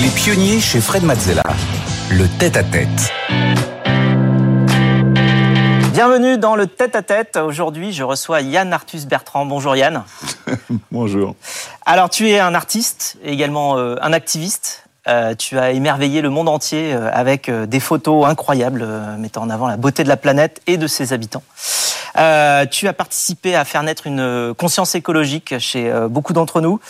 Les 0.00 0.08
pionniers 0.08 0.60
chez 0.60 0.80
Fred 0.80 1.04
Mazzella. 1.04 1.42
Le 2.10 2.26
tête-à-tête. 2.38 3.12
Bienvenue 5.92 6.36
dans 6.36 6.56
le 6.56 6.66
tête-à-tête. 6.66 7.36
Aujourd'hui, 7.36 7.92
je 7.92 8.02
reçois 8.02 8.40
Yann 8.40 8.72
Arthus 8.72 9.06
Bertrand. 9.06 9.46
Bonjour 9.46 9.76
Yann. 9.76 10.02
Bonjour. 10.90 11.36
Alors, 11.86 12.10
tu 12.10 12.28
es 12.28 12.40
un 12.40 12.54
artiste, 12.54 13.16
également 13.22 13.78
euh, 13.78 13.94
un 14.02 14.12
activiste. 14.12 14.84
Euh, 15.06 15.34
tu 15.34 15.58
as 15.58 15.70
émerveillé 15.72 16.22
le 16.22 16.30
monde 16.30 16.48
entier 16.48 16.94
euh, 16.94 17.10
avec 17.12 17.48
euh, 17.48 17.66
des 17.66 17.80
photos 17.80 18.26
incroyables 18.26 18.82
euh, 18.82 19.16
mettant 19.18 19.42
en 19.42 19.50
avant 19.50 19.68
la 19.68 19.76
beauté 19.76 20.02
de 20.02 20.08
la 20.08 20.16
planète 20.16 20.62
et 20.66 20.76
de 20.76 20.86
ses 20.86 21.12
habitants. 21.12 21.42
Euh, 22.16 22.66
tu 22.66 22.86
as 22.88 22.92
participé 22.92 23.54
à 23.54 23.64
faire 23.64 23.82
naître 23.82 24.06
une 24.06 24.20
euh, 24.20 24.54
conscience 24.54 24.94
écologique 24.94 25.58
chez 25.58 25.90
euh, 25.90 26.08
beaucoup 26.08 26.32
d'entre 26.32 26.60
nous. 26.60 26.80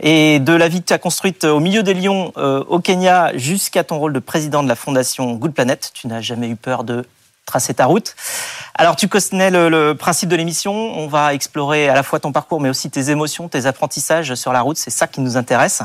Et 0.00 0.40
de 0.40 0.52
la 0.52 0.68
vie 0.68 0.80
que 0.80 0.86
tu 0.86 0.92
as 0.92 0.98
construite 0.98 1.44
au 1.44 1.60
milieu 1.60 1.82
des 1.82 1.94
lions 1.94 2.32
au 2.36 2.80
Kenya 2.80 3.36
jusqu'à 3.36 3.84
ton 3.84 3.98
rôle 3.98 4.12
de 4.12 4.18
président 4.18 4.62
de 4.62 4.68
la 4.68 4.74
fondation 4.74 5.34
Good 5.34 5.52
Planet, 5.52 5.92
tu 5.94 6.08
n'as 6.08 6.20
jamais 6.20 6.48
eu 6.48 6.56
peur 6.56 6.84
de 6.84 7.04
tracer 7.46 7.74
ta 7.74 7.86
route. 7.86 8.14
Alors 8.74 8.96
tu 8.96 9.08
connais 9.08 9.50
le, 9.50 9.68
le 9.68 9.94
principe 9.94 10.28
de 10.28 10.36
l'émission, 10.36 10.72
on 10.72 11.06
va 11.06 11.34
explorer 11.34 11.88
à 11.88 11.94
la 11.94 12.02
fois 12.02 12.20
ton 12.20 12.32
parcours 12.32 12.60
mais 12.60 12.68
aussi 12.68 12.90
tes 12.90 13.10
émotions, 13.10 13.48
tes 13.48 13.66
apprentissages 13.66 14.34
sur 14.34 14.52
la 14.52 14.62
route, 14.62 14.76
c'est 14.76 14.90
ça 14.90 15.06
qui 15.06 15.20
nous 15.20 15.36
intéresse. 15.36 15.82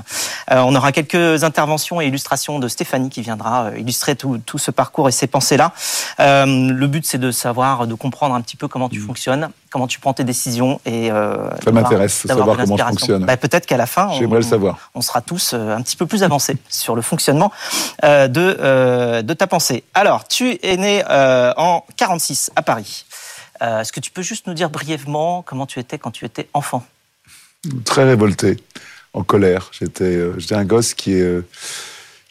Euh, 0.52 0.60
on 0.60 0.76
aura 0.76 0.92
quelques 0.92 1.44
interventions 1.44 2.00
et 2.00 2.08
illustrations 2.08 2.60
de 2.60 2.68
Stéphanie 2.68 3.10
qui 3.10 3.22
viendra 3.22 3.66
euh, 3.66 3.80
illustrer 3.80 4.16
tout, 4.16 4.38
tout 4.46 4.58
ce 4.58 4.72
parcours 4.72 5.10
et 5.10 5.12
ces 5.12 5.28
pensées-là. 5.28 5.74
Euh, 6.20 6.46
le 6.46 6.88
but 6.88 7.06
c'est 7.06 7.18
de 7.18 7.32
savoir, 7.32 7.88
de 7.88 7.94
comprendre 7.94 8.36
un 8.36 8.42
petit 8.42 8.56
peu 8.56 8.68
comment 8.68 8.90
tu 8.90 9.00
fonctionnes, 9.00 9.50
comment 9.70 9.88
tu 9.88 10.00
prends 10.00 10.14
tes 10.14 10.24
décisions 10.24 10.80
et 10.86 11.12
euh, 11.12 11.50
Ça 11.64 11.72
m'intéresse 11.72 12.14
savoir 12.26 12.46
comment 12.46 12.56
je 12.56 12.60
l'inspiration. 12.62 12.88
fonctionne. 12.98 13.26
Bah, 13.26 13.38
Peut-être 13.38 13.66
qu'à 13.66 13.78
la 13.78 13.86
fin, 13.86 14.08
on- 14.10 14.20
le 14.34 14.42
savoir. 14.42 14.92
on 14.96 15.02
sera 15.02 15.22
tous 15.22 15.52
euh, 15.54 15.76
un 15.76 15.82
petit 15.82 15.96
peu 15.98 16.06
plus 16.06 16.24
avancés 16.24 16.58
sur 16.70 16.96
le 16.96 17.02
fonctionnement 17.02 17.52
euh, 18.04 18.28
de, 18.28 18.58
euh, 18.60 19.22
de 19.22 19.34
ta 19.34 19.48
pensée. 19.48 19.84
Alors, 19.94 20.28
tu 20.28 20.58
es 20.64 20.78
né 20.78 21.04
en 21.08 21.84
46 21.98 22.52
à 22.56 22.62
Paris. 22.62 23.06
Est-ce 23.62 23.92
que 23.92 24.00
tu 24.00 24.12
peux 24.12 24.22
juste 24.22 24.46
nous 24.48 24.54
dire 24.54 24.70
brièvement 24.70 25.42
comment 25.42 25.66
tu 25.66 25.80
étais 25.80 25.98
quand 25.98 26.12
tu 26.12 26.26
étais 26.26 26.48
enfant? 26.54 26.86
Très 27.86 28.04
révolté, 28.04 28.58
en 29.14 29.24
colère. 29.24 29.72
J'étais 29.72 30.22
un 30.52 30.64
gosse 30.64 30.94
qui, 30.94 31.20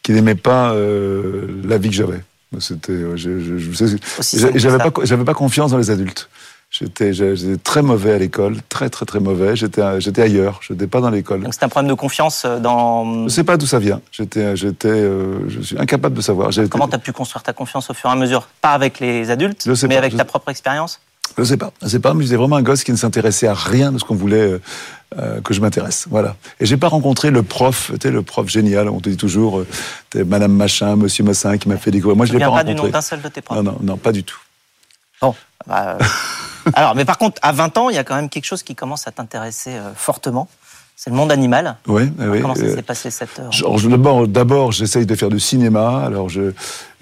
qui 0.03 0.11
n'aimait 0.13 0.35
pas 0.35 0.73
la 0.73 1.77
vie 1.77 1.89
que 1.89 1.95
j'avais. 1.95 2.23
C'était, 2.59 2.93
je- 3.17 3.39
je- 3.39 3.57
je- 3.57 3.85
je- 3.87 3.97
Aussi 4.19 4.39
simple 4.39 4.53
que 4.53 4.59
J'avais 4.59 4.77
ça. 4.77 4.89
pas, 4.89 5.01
j'avais 5.03 5.25
pas 5.25 5.33
confiance 5.33 5.71
dans 5.71 5.77
les 5.77 5.91
adultes. 5.91 6.29
J'étais 6.79 7.13
j'étais 7.13 7.57
très 7.57 7.81
mauvais 7.81 8.13
à 8.13 8.17
l'école, 8.17 8.57
très 8.69 8.89
très 8.89 9.05
très 9.05 9.19
mauvais. 9.19 9.55
J'étais 9.55 9.99
j'étais 9.99 10.21
ailleurs, 10.21 10.59
j'étais 10.67 10.85
pas 10.87 11.01
dans 11.01 11.09
l'école. 11.09 11.41
Donc 11.41 11.53
c'est 11.53 11.63
un 11.63 11.69
problème 11.69 11.89
de 11.89 11.95
confiance 11.95 12.43
euh, 12.45 12.59
dans 12.59 13.23
Je 13.27 13.33
sais 13.33 13.43
pas 13.43 13.57
d'où 13.57 13.65
ça 13.65 13.79
vient. 13.79 14.01
J'étais 14.11 14.55
j'étais 14.55 14.87
euh, 14.89 15.39
je 15.49 15.61
suis 15.61 15.79
incapable 15.79 16.15
de 16.15 16.21
savoir. 16.21 16.49
Comment 16.69 16.87
tu 16.87 16.95
as 16.95 16.99
pu 16.99 17.13
construire 17.13 17.43
ta 17.43 17.53
confiance 17.53 17.89
au 17.89 17.93
fur 17.93 18.09
et 18.09 18.13
à 18.13 18.15
mesure, 18.15 18.47
pas 18.61 18.71
avec 18.73 18.99
les 18.99 19.31
adultes, 19.31 19.63
Je 19.65 19.73
sais 19.73 19.87
mais 19.87 19.95
pas, 19.95 19.99
avec 19.99 20.11
je- 20.13 20.17
ta 20.17 20.25
propre 20.25 20.49
expérience? 20.49 20.99
Je 21.37 21.43
sais 21.43 21.57
pas, 21.57 21.71
je 21.81 21.87
sais 21.87 21.99
pas, 21.99 22.13
mais 22.13 22.23
j'étais 22.23 22.37
vraiment 22.37 22.55
un 22.55 22.61
gosse 22.63 22.83
qui 22.83 22.91
ne 22.91 22.97
s'intéressait 22.97 23.47
à 23.47 23.53
rien 23.53 23.91
de 23.91 23.97
ce 23.99 24.03
qu'on 24.05 24.15
voulait 24.15 24.37
euh, 24.53 24.61
euh, 25.19 25.41
que 25.41 25.53
je 25.53 25.59
m'intéresse. 25.61 26.07
Voilà. 26.09 26.35
Et 26.59 26.65
j'ai 26.65 26.77
pas 26.77 26.87
rencontré 26.87 27.31
le 27.31 27.43
prof, 27.43 27.91
tu 27.93 27.97
sais, 28.07 28.11
le 28.11 28.21
prof 28.23 28.47
génial. 28.47 28.87
On 28.89 28.99
te 29.01 29.09
dit 29.09 29.17
toujours, 29.17 29.59
euh, 29.59 29.67
t'es 30.09 30.23
Madame 30.23 30.53
Machin, 30.53 30.95
Monsieur 30.95 31.23
Massin 31.25 31.57
qui 31.57 31.67
m'a 31.69 31.77
fait 31.77 31.91
découvrir. 31.91 32.15
Moi, 32.15 32.25
je 32.25 32.31
Je 32.31 32.35
ne 32.37 32.39
l'ai 32.39 32.45
pas 32.45 32.51
pas 32.57 32.63
du 32.63 32.71
nom 32.71 32.77
rencontré. 32.77 32.91
d'un 32.91 33.01
seul 33.01 33.21
de 33.21 33.27
tes 33.29 33.41
profs? 33.41 33.57
Non, 33.57 33.63
non, 33.63 33.77
non, 33.81 33.97
pas 33.97 34.11
du 34.13 34.23
tout. 34.23 34.39
Bon, 35.21 35.35
bah, 35.67 35.97
euh, 35.99 36.05
alors, 36.73 36.95
mais 36.95 37.05
par 37.05 37.17
contre, 37.17 37.39
à 37.41 37.51
20 37.51 37.77
ans, 37.77 37.89
il 37.89 37.95
y 37.95 37.99
a 37.99 38.03
quand 38.03 38.15
même 38.15 38.29
quelque 38.29 38.45
chose 38.45 38.63
qui 38.63 38.75
commence 38.75 39.07
à 39.07 39.11
t'intéresser 39.11 39.75
euh, 39.75 39.93
fortement. 39.95 40.47
C'est 40.99 41.11
le 41.11 41.15
monde 41.15 41.31
animal. 41.31 41.75
Oui, 41.87 42.09
oui. 42.17 42.41
Comment 42.41 42.55
ça 42.55 42.63
euh, 42.63 42.75
s'est 42.75 42.81
passé 42.81 43.11
cette 43.11 43.37
heure 43.37 43.51
je- 43.51 44.25
D'abord, 44.25 44.71
j'essaye 44.71 45.05
de 45.05 45.13
faire 45.13 45.29
du 45.29 45.39
cinéma. 45.39 45.99
Alors, 46.03 46.27
je, 46.27 46.53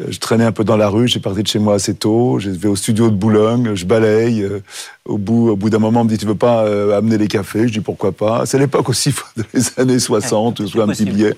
je 0.06 0.20
traînais 0.20 0.44
un 0.44 0.52
peu 0.52 0.66
dans 0.66 0.76
la 0.76 0.90
rue. 0.90 1.08
J'ai 1.08 1.22
parti 1.22 1.44
de 1.44 1.48
chez 1.48 1.60
moi 1.60 1.76
assez 1.76 1.96
tôt. 1.96 2.38
Je 2.38 2.50
vais 2.50 2.68
au 2.68 2.76
studio 2.76 3.10
de 3.10 3.16
Boulogne. 3.16 3.74
Je 3.74 3.86
balaye. 3.86 4.44
euh, 4.44 4.60
Au 5.06 5.18
bout, 5.18 5.48
au 5.52 5.56
bout 5.56 5.70
d'un 5.70 5.80
moment, 5.80 6.02
on 6.02 6.04
me 6.04 6.10
dit, 6.10 6.18
tu 6.18 6.26
veux 6.26 6.36
pas 6.36 6.66
euh, 6.66 6.98
amener 6.98 7.18
les 7.18 7.30
cafés? 7.30 7.70
Je 7.70 7.72
dis, 7.72 7.80
pourquoi 7.80 8.12
pas? 8.12 8.46
C'est 8.46 8.60
l'époque 8.60 8.90
aussi 8.90 9.14
des 9.54 9.62
années 9.78 9.98
60. 10.00 10.60
Ouais, 10.60 10.66
je 10.68 10.78
un 10.82 10.88
petit 10.88 11.06
billet. 11.06 11.34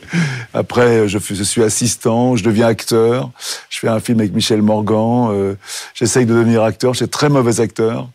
Après, 0.56 1.08
je, 1.08 1.20
je 1.20 1.44
suis 1.44 1.62
assistant. 1.62 2.36
Je 2.36 2.44
deviens 2.44 2.66
acteur. 2.66 3.30
Je 3.70 3.78
fais 3.78 3.88
un 3.88 4.00
film 4.00 4.20
avec 4.20 4.34
Michel 4.34 4.64
Morgan. 4.64 5.30
euh, 5.32 5.54
J'essaye 5.94 6.26
de 6.26 6.34
devenir 6.34 6.64
acteur. 6.64 6.96
J'étais 6.96 7.12
très 7.12 7.30
mauvais 7.30 7.60
acteur. 7.62 8.10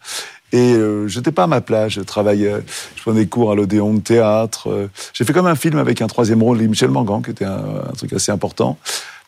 Et 0.52 0.74
euh, 0.74 1.08
j'étais 1.08 1.32
pas 1.32 1.44
à 1.44 1.46
ma 1.46 1.60
place. 1.60 1.92
Je 1.92 2.00
travaillais, 2.02 2.54
je 2.96 3.02
prenais 3.02 3.26
cours 3.26 3.52
à 3.52 3.54
l'Odéon 3.54 3.94
de 3.94 4.00
théâtre. 4.00 4.68
euh, 4.70 4.88
J'ai 5.14 5.24
fait 5.24 5.32
comme 5.32 5.46
un 5.46 5.54
film 5.54 5.78
avec 5.78 6.02
un 6.02 6.06
troisième 6.06 6.42
rôle 6.42 6.58
de 6.58 6.66
Michel 6.66 6.90
Morgan, 6.90 7.22
qui 7.22 7.30
était 7.30 7.44
un, 7.46 7.64
un 7.90 7.92
truc 7.96 8.12
assez 8.12 8.30
important. 8.32 8.76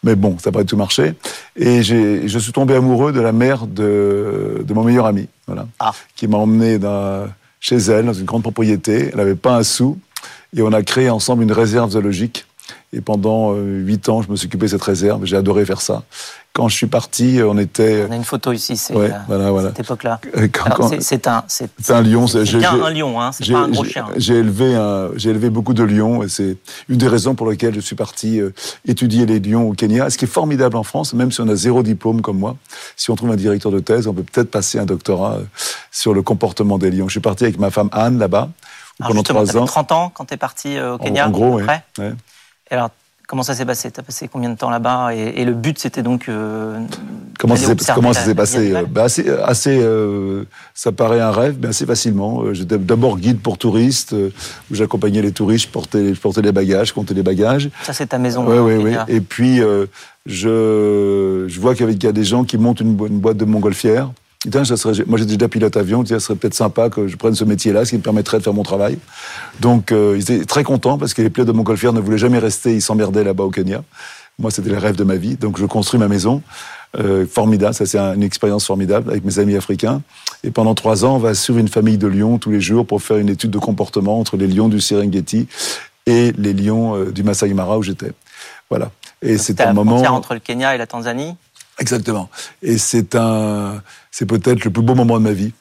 Mais 0.03 0.17
bon, 0.17 0.37
ça 0.39 0.51
n'a 0.51 0.53
pas 0.55 0.63
du 0.65 0.67
tout 0.69 0.77
marché. 0.77 1.15
Et 1.57 1.83
je 1.83 2.39
suis 2.39 2.53
tombé 2.53 2.75
amoureux 2.75 3.11
de 3.13 3.21
la 3.23 3.33
mère 3.33 3.67
de, 3.67 4.63
de 4.63 4.75
mon 4.75 4.85
meilleur 4.85 5.07
ami, 5.07 5.29
voilà, 5.47 5.67
Ah. 5.81 5.93
qui 6.15 6.29
m'a 6.29 6.37
emmené 6.37 6.79
dans, 6.79 7.27
chez 7.59 7.77
elle, 7.77 8.05
dans 8.05 8.13
une 8.13 8.27
grande 8.27 8.43
propriété. 8.43 9.09
Elle 9.13 9.17
n'avait 9.17 9.35
pas 9.35 9.57
un 9.57 9.63
sou. 9.63 9.99
Et 10.55 10.61
on 10.61 10.73
a 10.75 10.83
créé 10.83 11.09
ensemble 11.09 11.43
une 11.43 11.53
réserve 11.53 11.91
zoologique. 11.93 12.45
Et 12.95 13.01
pendant 13.01 13.53
euh, 13.55 13.81
huit 13.81 14.09
ans, 14.09 14.23
je 14.23 14.31
me 14.31 14.37
suis 14.37 14.47
occupé 14.47 14.67
de 14.67 14.71
cette 14.71 14.83
réserve. 14.83 15.25
J'ai 15.25 15.37
adoré 15.37 15.65
faire 15.65 15.81
ça. 15.81 16.03
Quand 16.53 16.69
je 16.69 16.77
suis 16.77 16.87
parti, 16.87 17.41
on 17.45 17.59
était... 17.59 18.07
On 18.09 18.13
a 18.13 18.17
une 18.17 18.23
photo 18.23 18.53
ici, 18.53 18.77
c'est 18.77 18.95
Ouais, 18.95 19.11
euh, 19.11 19.19
voilà, 19.27 19.51
voilà. 19.51 19.69
cette 19.71 19.81
époque-là. 19.81 20.21
euh, 20.37 20.47
c'est- 21.01 21.27
un, 21.27 21.43
c'est 21.49 21.69
C'est 21.83 21.93
un 21.93 22.01
lion. 22.03 22.29
c'est 22.29 22.45
bien 22.45 22.81
un 22.81 22.91
lion, 22.91 23.21
hein, 23.21 23.33
c'est 23.33 23.51
pas 23.51 23.59
un 23.59 23.69
gros 23.69 23.83
chien. 23.83 24.07
J'ai 24.17 24.35
élevé, 24.35 24.77
un- 24.77 25.09
j'ai 25.17 25.31
élevé 25.31 25.51
beaucoup 25.51 25.75
de 25.75 25.83
lions 25.83 26.23
et 26.23 26.29
c'est 26.29 26.57
une 26.89 26.97
des 26.99 27.09
raisons 27.09 27.35
pour 27.35 27.51
lesquelles 27.51 27.75
je 27.75 27.81
suis 27.81 27.97
parti 27.97 28.41
euh, 28.41 28.51
étudier 28.87 29.27
les 29.27 29.41
lions 29.41 29.69
au 29.71 29.73
Kenya. 29.73 30.09
Ce 30.11 30.17
qui 30.17 30.27
est 30.27 30.29
formidable 30.29 30.77
en 30.77 30.85
France, 30.85 31.13
même 31.13 31.33
si 31.33 31.41
on 31.41 31.49
a 31.49 31.57
zéro 31.57 31.83
diplôme 31.83 32.23
comme 32.23 32.39
moi, 32.39 32.57
si 32.97 33.11
on 33.11 33.17
trouve 33.17 33.33
un 33.33 33.37
directeur 33.37 33.73
de 33.73 33.81
thèse, 33.81 34.07
on 34.07 34.15
peut 34.15 34.23
peut-être 34.23 34.51
passer 34.53 34.79
un 34.79 34.87
doctorat 34.87 35.39
sur 35.91 36.15
le 36.15 36.23
comportement 36.23 36.79
des 36.79 36.93
lions. 36.93 37.09
Je 37.09 37.15
suis 37.15 37.21
parti 37.21 37.43
avec 37.43 37.59
ma 37.59 37.73
femme 37.73 37.89
Anne 37.91 38.21
là-bas 38.21 38.51
Alors 39.01 39.09
pendant 39.11 39.23
trois 39.25 39.57
ans. 39.57 39.65
30 39.65 39.91
ans 39.91 40.13
quand 40.15 40.27
t'es 40.27 40.37
parti 40.37 40.77
euh, 40.77 40.93
au 40.93 40.95
En- 40.95 40.99
Kenya 40.99 41.27
en, 41.27 41.31
gros, 41.33 41.57
oui. 41.57 41.65
Ouais. 41.99 42.13
Et 42.75 42.77
alors, 42.77 42.91
comment 43.29 43.45
ça 43.45 43.55
s'est 43.55 43.65
passé? 43.65 43.89
T'as 43.93 44.03
passé 44.03 44.27
combien 44.27 44.51
de 44.51 44.57
temps 44.57 44.69
là-bas? 44.69 45.15
Et, 45.15 45.41
et 45.41 45.45
le 45.45 45.53
but, 45.53 45.79
c'était 45.79 46.03
donc... 46.03 46.29
euh, 46.29 46.81
Comment 47.39 47.55
ça 47.55 47.69
s'est 47.69 47.93
comment 47.95 48.13
ça 48.13 48.35
passé 48.35 48.75
euh, 48.75 48.85
bah, 48.89 49.05
assez, 49.05 49.29
assez 49.29 49.79
euh, 49.81 50.45
ça 50.75 50.91
paraît 50.93 51.21
un 51.21 51.31
rêve, 51.31 51.57
mais 51.61 51.69
assez 51.69 51.87
facilement. 51.87 52.53
J'étais 52.53 52.79
d'abord 52.79 53.19
guide 53.19 53.41
pour 53.41 53.59
touristes, 53.59 54.13
où 54.13 54.75
j'accompagnais 54.75 55.23
les 55.23 55.31
touristes, 55.31 55.67
je 55.67 55.71
portais, 55.71 56.15
je 56.15 56.21
portais 56.21 56.43
les 56.43 56.53
bagages, 56.53 56.89
je 56.89 56.95
comptais 56.95 57.15
les 57.15 57.23
bagages. 57.23 57.71
Ça, 57.85 57.93
c'est 57.93 58.07
ta 58.07 58.19
maison. 58.19 58.45
Oui, 58.45 58.59
oui, 58.59 58.83
oui. 58.83 58.97
Et 59.07 59.21
puis, 59.21 59.61
euh, 59.61 59.87
je, 60.27 61.45
je 61.47 61.61
vois 61.61 61.77
qu'il 61.77 62.03
y 62.03 62.07
a 62.09 62.13
des 62.13 62.25
gens 62.25 62.43
qui 62.43 62.59
montent 62.59 62.81
une, 62.81 62.99
une 63.09 63.21
boîte 63.21 63.37
de 63.37 63.45
montgolfière. 63.45 64.11
Disent, 64.45 64.65
ça 64.65 64.77
serait, 64.77 65.05
moi, 65.07 65.19
j'étais 65.19 65.37
déjà 65.37 65.49
pilote 65.49 65.77
avion. 65.77 66.05
Ça 66.05 66.21
serait 66.21 66.35
peut-être 66.37 66.55
sympa 66.55 66.91
que 66.91 67.09
je 67.09 67.17
prenne 67.17 67.35
ce 67.35 67.45
métier-là, 67.45 67.85
ce 67.85 67.91
qui 67.91 67.97
me 67.97 68.03
permettrait 68.03 68.39
de 68.39 68.43
faire 68.43 68.53
mon 68.55 68.63
travail. 68.63 68.99
Donc, 69.61 69.91
euh, 69.93 70.15
ils 70.17 70.31
étaient 70.31 70.45
très 70.45 70.65
contents 70.65 70.99
parce 70.99 71.15
que 71.15 71.23
les 71.23 71.31
pilotes 71.31 71.49
de 71.49 71.53
montgolfière 71.53 71.93
ne 71.93 72.01
voulaient 72.01 72.19
jamais 72.19 72.39
rester. 72.39 72.75
Ils 72.75 72.83
s'emmerdaient 72.83 73.25
là-bas 73.25 73.45
au 73.45 73.51
Kenya. 73.51 73.83
Moi, 74.39 74.51
c'était 74.51 74.71
le 74.71 74.79
rêve 74.79 74.97
de 74.97 75.05
ma 75.05 75.17
vie. 75.17 75.37
Donc, 75.37 75.59
je 75.59 75.65
construis 75.67 75.99
ma 75.99 76.09
maison. 76.09 76.43
Euh, 76.99 77.27
formidable. 77.27 77.75
Ça, 77.75 77.87
c'est 77.87 77.99
un- 77.99 78.15
une 78.15 78.23
expérience 78.23 78.67
formidable 78.67 79.11
avec 79.11 79.25
mes 79.25 79.39
amis 79.41 79.57
africains. 79.57 80.01
Et 80.45 80.51
pendant 80.53 80.75
trois 80.77 81.05
ans, 81.05 81.17
on 81.17 81.19
va 81.19 81.35
suivre 81.35 81.59
une 81.59 81.67
famille 81.69 81.99
de 81.99 82.07
lions 82.07 82.39
tous 82.39 82.51
les 82.53 82.61
jours 82.61 82.87
pour 82.87 83.03
faire 83.03 83.17
une 83.17 83.29
étude 83.31 83.51
de 83.51 83.59
comportement 83.59 84.21
entre 84.21 84.37
les 84.37 84.47
lions 84.47 84.69
du 84.69 84.81
Serengeti 84.81 85.49
et 86.07 86.33
les 86.39 86.53
lions 86.53 86.95
euh, 86.97 87.11
du 87.11 87.25
Masai 87.25 87.53
Mara 87.53 87.79
où 87.79 87.83
j'étais. 87.83 88.13
Voilà. 88.71 88.93
Et 89.23 89.39
c'est 89.39 89.45
C'était 89.47 89.65
un 89.65 89.73
moment. 89.73 89.97
entre 90.03 90.35
le 90.35 90.41
Kenya 90.41 90.75
et 90.75 90.79
la 90.79 90.87
Tanzanie. 90.87 91.35
Exactement. 91.79 92.31
Et 92.63 92.79
c'est 92.79 93.15
un, 93.15 93.83
c'est 94.11 94.27
peut-être 94.27 94.65
le 94.65 94.71
plus 94.71 94.83
beau 94.83 94.95
moment 94.95 95.19
de 95.19 95.25
ma 95.25 95.33
vie. 95.33 95.53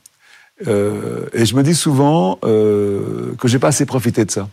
Euh, 0.67 1.27
et 1.33 1.45
je 1.45 1.55
me 1.55 1.63
dis 1.63 1.75
souvent 1.75 2.39
euh, 2.43 3.33
que 3.39 3.47
j'ai 3.47 3.59
pas 3.59 3.69
assez 3.69 3.85
profité 3.85 4.23
de 4.25 4.31
ça. 4.31 4.47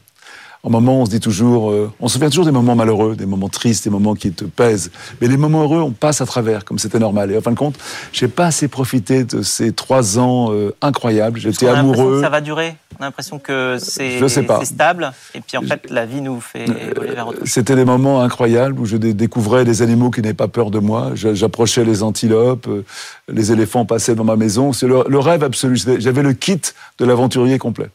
En 0.62 0.68
moment, 0.68 1.00
on 1.00 1.06
se 1.06 1.10
dit 1.10 1.20
toujours, 1.20 1.70
euh, 1.70 1.90
on 2.00 2.08
se 2.08 2.14
souvient 2.14 2.28
toujours 2.28 2.44
des 2.44 2.50
moments 2.50 2.74
malheureux, 2.76 3.16
des 3.16 3.24
moments 3.24 3.48
tristes, 3.48 3.84
des 3.84 3.90
moments 3.90 4.14
qui 4.14 4.30
te 4.30 4.44
pèsent. 4.44 4.90
Mais 5.20 5.26
les 5.26 5.38
moments 5.38 5.62
heureux, 5.62 5.80
on 5.80 5.90
passe 5.92 6.20
à 6.20 6.26
travers, 6.26 6.66
comme 6.66 6.78
c'était 6.78 6.98
normal. 6.98 7.30
Et 7.32 7.38
en 7.38 7.40
fin 7.40 7.52
de 7.52 7.56
compte, 7.56 7.76
j'ai 8.12 8.28
pas 8.28 8.46
assez 8.46 8.68
profité 8.68 9.24
de 9.24 9.40
ces 9.40 9.72
trois 9.72 10.18
ans 10.18 10.52
euh, 10.52 10.74
incroyables. 10.82 11.40
J'étais 11.40 11.66
amoureux. 11.66 12.16
que 12.16 12.20
ça 12.20 12.28
va 12.28 12.42
durer. 12.42 12.76
On 12.98 13.02
a 13.02 13.06
l'impression 13.06 13.38
que 13.38 13.78
c'est 13.80 14.18
stable. 14.66 15.12
Et 15.34 15.40
puis 15.40 15.56
en 15.56 15.62
fait, 15.62 15.88
la 15.88 16.04
vie 16.04 16.20
nous 16.20 16.40
fait 16.42 16.64
évoluer 16.66 17.14
vers 17.14 17.28
autre 17.28 17.38
chose. 17.38 17.48
C'était 17.48 17.74
des 17.76 17.86
moments 17.86 18.20
incroyables 18.20 18.78
où 18.78 18.84
je 18.84 18.98
dé- 18.98 19.14
découvrais 19.14 19.64
des 19.64 19.80
animaux 19.80 20.10
qui 20.10 20.20
n'avaient 20.20 20.34
pas 20.34 20.48
peur 20.48 20.70
de 20.70 20.78
moi. 20.78 21.12
J'approchais 21.14 21.84
les 21.84 22.02
antilopes, 22.02 22.68
euh, 22.68 22.84
les 23.32 23.50
éléphants 23.50 23.86
passaient 23.86 24.14
dans 24.14 24.24
ma 24.24 24.36
maison. 24.36 24.74
C'est 24.74 24.86
le, 24.86 25.04
le 25.08 25.18
rêve 25.18 25.42
absolu. 25.42 25.78
J'avais 25.98 26.22
le 26.22 26.34
kit 26.34 26.60
de 26.98 27.04
l'aventurier 27.06 27.56
complet. 27.56 27.86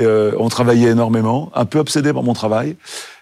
Euh, 0.00 0.32
on 0.38 0.48
travaillait 0.48 0.90
énormément, 0.90 1.50
un 1.54 1.66
peu 1.66 1.78
obsédé 1.78 2.12
par 2.12 2.22
mon 2.22 2.32
travail. 2.32 2.76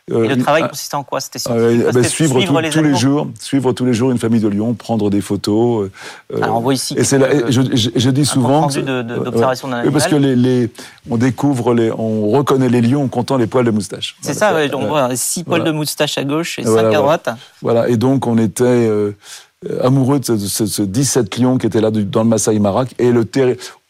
Et 0.08 0.28
le 0.28 0.38
travail 0.38 0.68
consistait 0.68 0.96
en 0.96 1.04
quoi 1.04 1.20
C'était 1.20 1.38
ben, 1.48 2.02
suivre, 2.02 2.40
suivre 2.40 2.62
tous 2.70 2.82
les 2.82 2.96
jours, 2.96 3.28
suivre 3.38 3.72
tous 3.72 3.84
les 3.84 3.92
jours 3.92 4.10
une 4.10 4.18
famille 4.18 4.40
de 4.40 4.48
lions, 4.48 4.74
prendre 4.74 5.08
des 5.08 5.20
photos. 5.20 5.88
Alors 6.34 6.56
on 6.56 6.60
voit 6.60 6.74
ici. 6.74 6.94
Et, 6.94 7.18
là, 7.18 7.28
je, 7.48 7.60
je, 7.74 7.90
je, 7.94 8.10
dis 8.10 8.26
souvent. 8.26 8.68
Oui, 8.68 9.90
parce 9.92 10.06
que 10.08 10.16
les, 10.16 10.34
les, 10.34 10.70
on 11.08 11.16
découvre, 11.16 11.74
les, 11.74 11.92
on 11.92 12.28
reconnaît 12.30 12.68
les 12.68 12.80
lions 12.80 13.04
en 13.04 13.08
comptant 13.08 13.36
les 13.36 13.46
poils 13.46 13.64
de 13.64 13.70
moustache. 13.70 14.16
C'est 14.20 14.34
ça, 14.34 14.52
on 14.74 14.86
voit 14.86 15.14
six 15.14 15.44
poils 15.44 15.64
de 15.64 15.70
moustache 15.70 16.18
à 16.18 16.24
gauche 16.24 16.58
et 16.58 16.64
cinq 16.64 16.92
à 16.92 16.98
droite. 16.98 17.28
Voilà, 17.62 17.88
et 17.88 17.96
donc 17.96 18.26
on 18.26 18.38
était 18.38 18.64
euh, 18.64 19.16
amoureux 19.82 20.20
de 20.20 20.24
ce, 20.24 20.64
ce, 20.66 20.82
17 20.82 21.36
lions 21.38 21.58
qui 21.58 21.66
étaient 21.66 21.82
là 21.82 21.90
dans 21.90 22.22
le 22.22 22.28
Massaï 22.28 22.58
Mara. 22.58 22.86
Et 22.98 23.10
le 23.10 23.26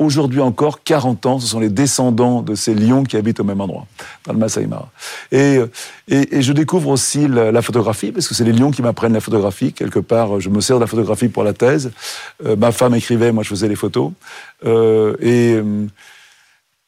aujourd'hui 0.01 0.41
encore, 0.41 0.83
40 0.83 1.27
ans, 1.27 1.39
ce 1.39 1.47
sont 1.47 1.61
les 1.61 1.69
descendants 1.69 2.43
de 2.43 2.57
ces 2.57 2.75
lions 2.75 3.05
qui 3.05 3.17
habitent 3.17 3.39
au 3.39 3.45
même 3.45 3.61
endroit, 3.61 3.87
dans 4.27 4.33
le 4.33 4.39
Massaï 4.39 4.67
Mara. 4.67 4.91
Et, 5.31 5.59
euh, 5.59 5.67
et, 6.09 6.39
et, 6.39 6.43
je 6.43 6.53
découvre 6.53 6.89
aussi 6.89 7.29
la, 7.29 7.63
photographie, 7.63 8.11
parce 8.11 8.27
que 8.27 8.35
c'est 8.35 8.45
les 8.45 8.53
lions 8.53 8.73
qui 8.73 8.83
m'apprennent 8.83 9.13
la 9.13 9.21
photographie. 9.21 9.73
Quelque 9.73 10.01
part, 10.01 10.41
je 10.41 10.49
me 10.49 10.61
sers 10.61 10.77
de 10.77 10.81
la 10.81 10.89
photographie 10.89 11.29
pour 11.29 11.45
la 11.45 11.53
thèse. 11.53 11.93
Euh, 12.45 12.57
ma 12.57 12.73
femme 12.73 12.97
écrivait, 12.97 13.31
moi 13.31 13.45
je 13.45 13.51
faisais 13.51 13.69
les 13.69 13.77
photos. 13.77 14.11
Euh, 14.67 15.17
et... 15.21 15.61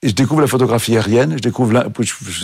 Et 0.05 0.09
je 0.09 0.15
découvre 0.17 0.41
la 0.41 0.49
photographie 0.49 0.97
aérienne, 0.97 1.35
je 1.37 1.43
découvre 1.43 1.73
la, 1.73 1.87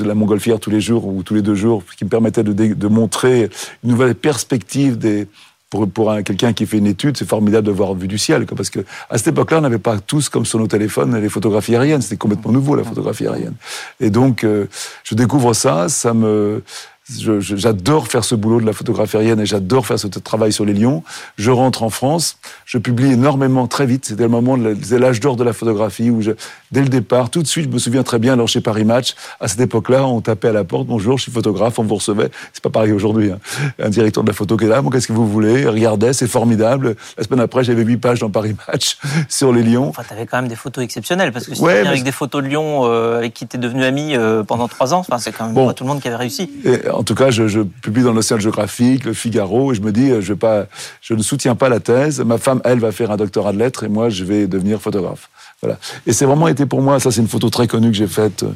la 0.05 0.15
montgolfière 0.15 0.61
tous 0.61 0.71
les 0.71 0.81
jours 0.81 1.09
ou 1.09 1.25
tous 1.25 1.35
les 1.35 1.43
deux 1.43 1.57
jours, 1.57 1.83
ce 1.91 1.97
qui 1.97 2.05
me 2.05 2.09
permettait 2.09 2.45
de, 2.45 2.53
de 2.53 2.87
montrer 2.87 3.51
une 3.83 3.91
nouvelle 3.91 4.15
perspective 4.15 4.97
des, 4.97 5.27
pour, 5.71 5.89
pour 5.89 6.15
quelqu'un 6.25 6.53
qui 6.53 6.67
fait 6.67 6.79
une 6.79 6.87
étude, 6.87 7.17
c'est 7.17 7.29
formidable 7.29 7.67
de 7.67 7.73
voir 7.73 7.95
vue 7.95 8.09
du 8.09 8.19
ciel, 8.19 8.47
parce 8.47 8.71
que 8.71 8.81
à 9.11 9.19
cette 9.19 9.29
époque-là, 9.29 9.59
on 9.59 9.63
n'avait 9.63 9.79
pas 9.79 9.99
tous 9.99 10.29
comme 10.29 10.47
sur 10.47 10.59
nos 10.59 10.67
téléphones 10.67 11.17
les 11.17 11.29
photographies 11.29 11.77
aériennes. 11.77 12.03
C'était 12.03 12.17
complètement 12.17 12.53
nouveau 12.53 12.75
la 12.75 12.85
photographie 12.85 13.27
aérienne. 13.27 13.55
Et 14.01 14.11
donc, 14.11 14.45
euh, 14.45 14.67
je 15.05 15.15
découvre 15.15 15.53
ça, 15.53 15.89
ça 15.89 16.15
me 16.15 16.63
J'adore 17.11 18.07
faire 18.07 18.23
ce 18.23 18.35
boulot 18.35 18.61
de 18.61 18.67
la 18.67 18.75
photographie 18.75 19.17
aérienne 19.17 19.41
et 19.41 19.47
j'adore 19.47 19.87
faire 19.87 19.99
ce 19.99 20.09
travail 20.09 20.53
sur 20.53 20.67
les 20.67 20.75
lions. 20.75 21.03
Je 21.39 21.51
rentre 21.51 21.83
en 21.83 21.89
France, 21.89 22.37
je 22.67 22.77
publie 22.77 23.13
énormément 23.13 23.67
très 23.67 23.87
vite. 23.87 24.05
C'était 24.05 24.25
le 24.25 24.29
moment, 24.29 24.59
c'est 24.83 24.99
l'âge 24.99 25.21
d'or 25.21 25.37
de 25.37 25.45
la 25.45 25.55
photographie 25.55 26.11
où 26.11 26.21
je, 26.21 26.33
dès 26.73 26.83
le 26.83 26.89
départ, 26.89 27.31
tout 27.31 27.43
de 27.43 27.47
suite, 27.47 27.65
je 27.65 27.71
me 27.71 27.79
souviens 27.79 28.03
très 28.03 28.19
bien, 28.19 28.35
alors 28.35 28.49
chez 28.49 28.61
Paris 28.61 28.85
Match, 28.85 29.15
à 29.41 29.49
cette 29.49 29.61
époque-là, 29.61 30.07
on 30.07 30.21
tapait 30.21 30.49
à 30.49 30.53
la 30.53 30.65
porte, 30.65 30.87
bonjour, 30.87 31.19
je 31.19 31.25
suis 31.25 31.33
photographe, 31.33 31.79
on 31.79 31.85
vous 31.85 31.97
recevait. 31.97 32.31
C'est 32.53 32.63
pas 32.63 32.71
pareil 32.71 32.93
aujourd'hui. 32.93 33.31
Hein. 33.33 33.39
Un 33.83 33.89
directeur 33.89 34.23
de 34.23 34.29
la 34.29 34.35
photo 34.35 34.57
qui 34.57 34.65
est 34.65 34.69
là, 34.69 34.83
bon, 34.83 34.91
qu'est-ce 34.91 35.09
que 35.09 35.13
vous 35.13 35.29
voulez? 35.29 35.67
Regardez, 35.67 36.13
c'est 36.13 36.27
formidable. 36.27 36.97
La 37.17 37.25
semaine 37.25 37.41
après, 37.41 37.65
j'avais 37.65 37.83
huit 37.83 37.97
pages 37.97 38.21
dans 38.21 38.31
Paris 38.31 38.55
Match 38.69 38.99
sur 39.29 39.53
les 39.53 39.63
lions. 39.63 39.89
Enfin, 39.89 40.03
t'avais 40.09 40.27
quand 40.27 40.39
même 40.39 40.49
des 40.49 40.57
photos 40.57 40.85
exceptionnelles 40.85 41.33
parce 41.33 41.47
que 41.47 41.55
si 41.55 41.63
ouais, 41.63 41.87
avec 41.87 42.03
des 42.03 42.13
photos 42.13 42.43
de 42.43 42.49
lions 42.49 42.83
euh, 42.85 43.19
avec 43.19 43.35
qui 43.35 43.47
t'es 43.47 43.59
devenu 43.59 43.85
ami 43.85 44.15
euh, 44.17 44.43
pendant 44.43 44.69
trois 44.69 44.95
ans, 44.95 44.99
enfin, 45.01 45.19
c'est 45.19 45.33
quand 45.33 45.47
même 45.47 45.55
pas 45.55 45.75
tout 45.75 45.85
le 45.85 45.89
monde 45.89 46.01
qui 46.01 46.09
avait 46.09 46.17
réussi. 46.17 46.51
Et, 46.65 46.89
en 46.91 47.03
tout 47.03 47.15
cas, 47.15 47.31
je, 47.31 47.49
je 47.49 47.61
publie 47.61 48.03
dans 48.03 48.13
l'Océan 48.13 48.39
géographique, 48.39 49.05
le 49.05 49.13
Figaro, 49.13 49.73
et 49.73 49.75
je 49.75 49.83
me 49.83 49.93
dis, 49.93 50.09
je, 50.09 50.33
vais 50.33 50.39
pas, 50.39 50.67
je 51.01 51.15
ne 51.15 51.23
soutiens 51.23 51.55
pas 51.55 51.69
la 51.69 51.81
thèse. 51.81 52.21
Ma 52.21 52.39
femme, 52.39 52.61
elle, 52.65 52.79
va 52.79 52.93
faire 52.93 53.11
un 53.11 53.17
doctorat 53.17 53.53
de 53.53 53.59
lettres, 53.59 53.85
et 53.85 53.89
moi, 53.89 54.09
je 54.09 54.25
vais 54.25 54.47
devenir 54.47 54.81
photographe. 54.81 55.31
Voilà. 55.61 55.79
Et 56.07 56.13
c'est 56.13 56.25
vraiment 56.25 56.49
été 56.49 56.67
pour 56.67 56.83
moi, 56.83 57.01
ça 57.01 57.11
c'est 57.11 57.21
une 57.21 57.29
photo 57.29 57.51
très 57.51 57.67
connue 57.67 57.91
que 57.91 57.97
j'ai 57.97 58.07
faite, 58.07 58.45
euh, 58.45 58.53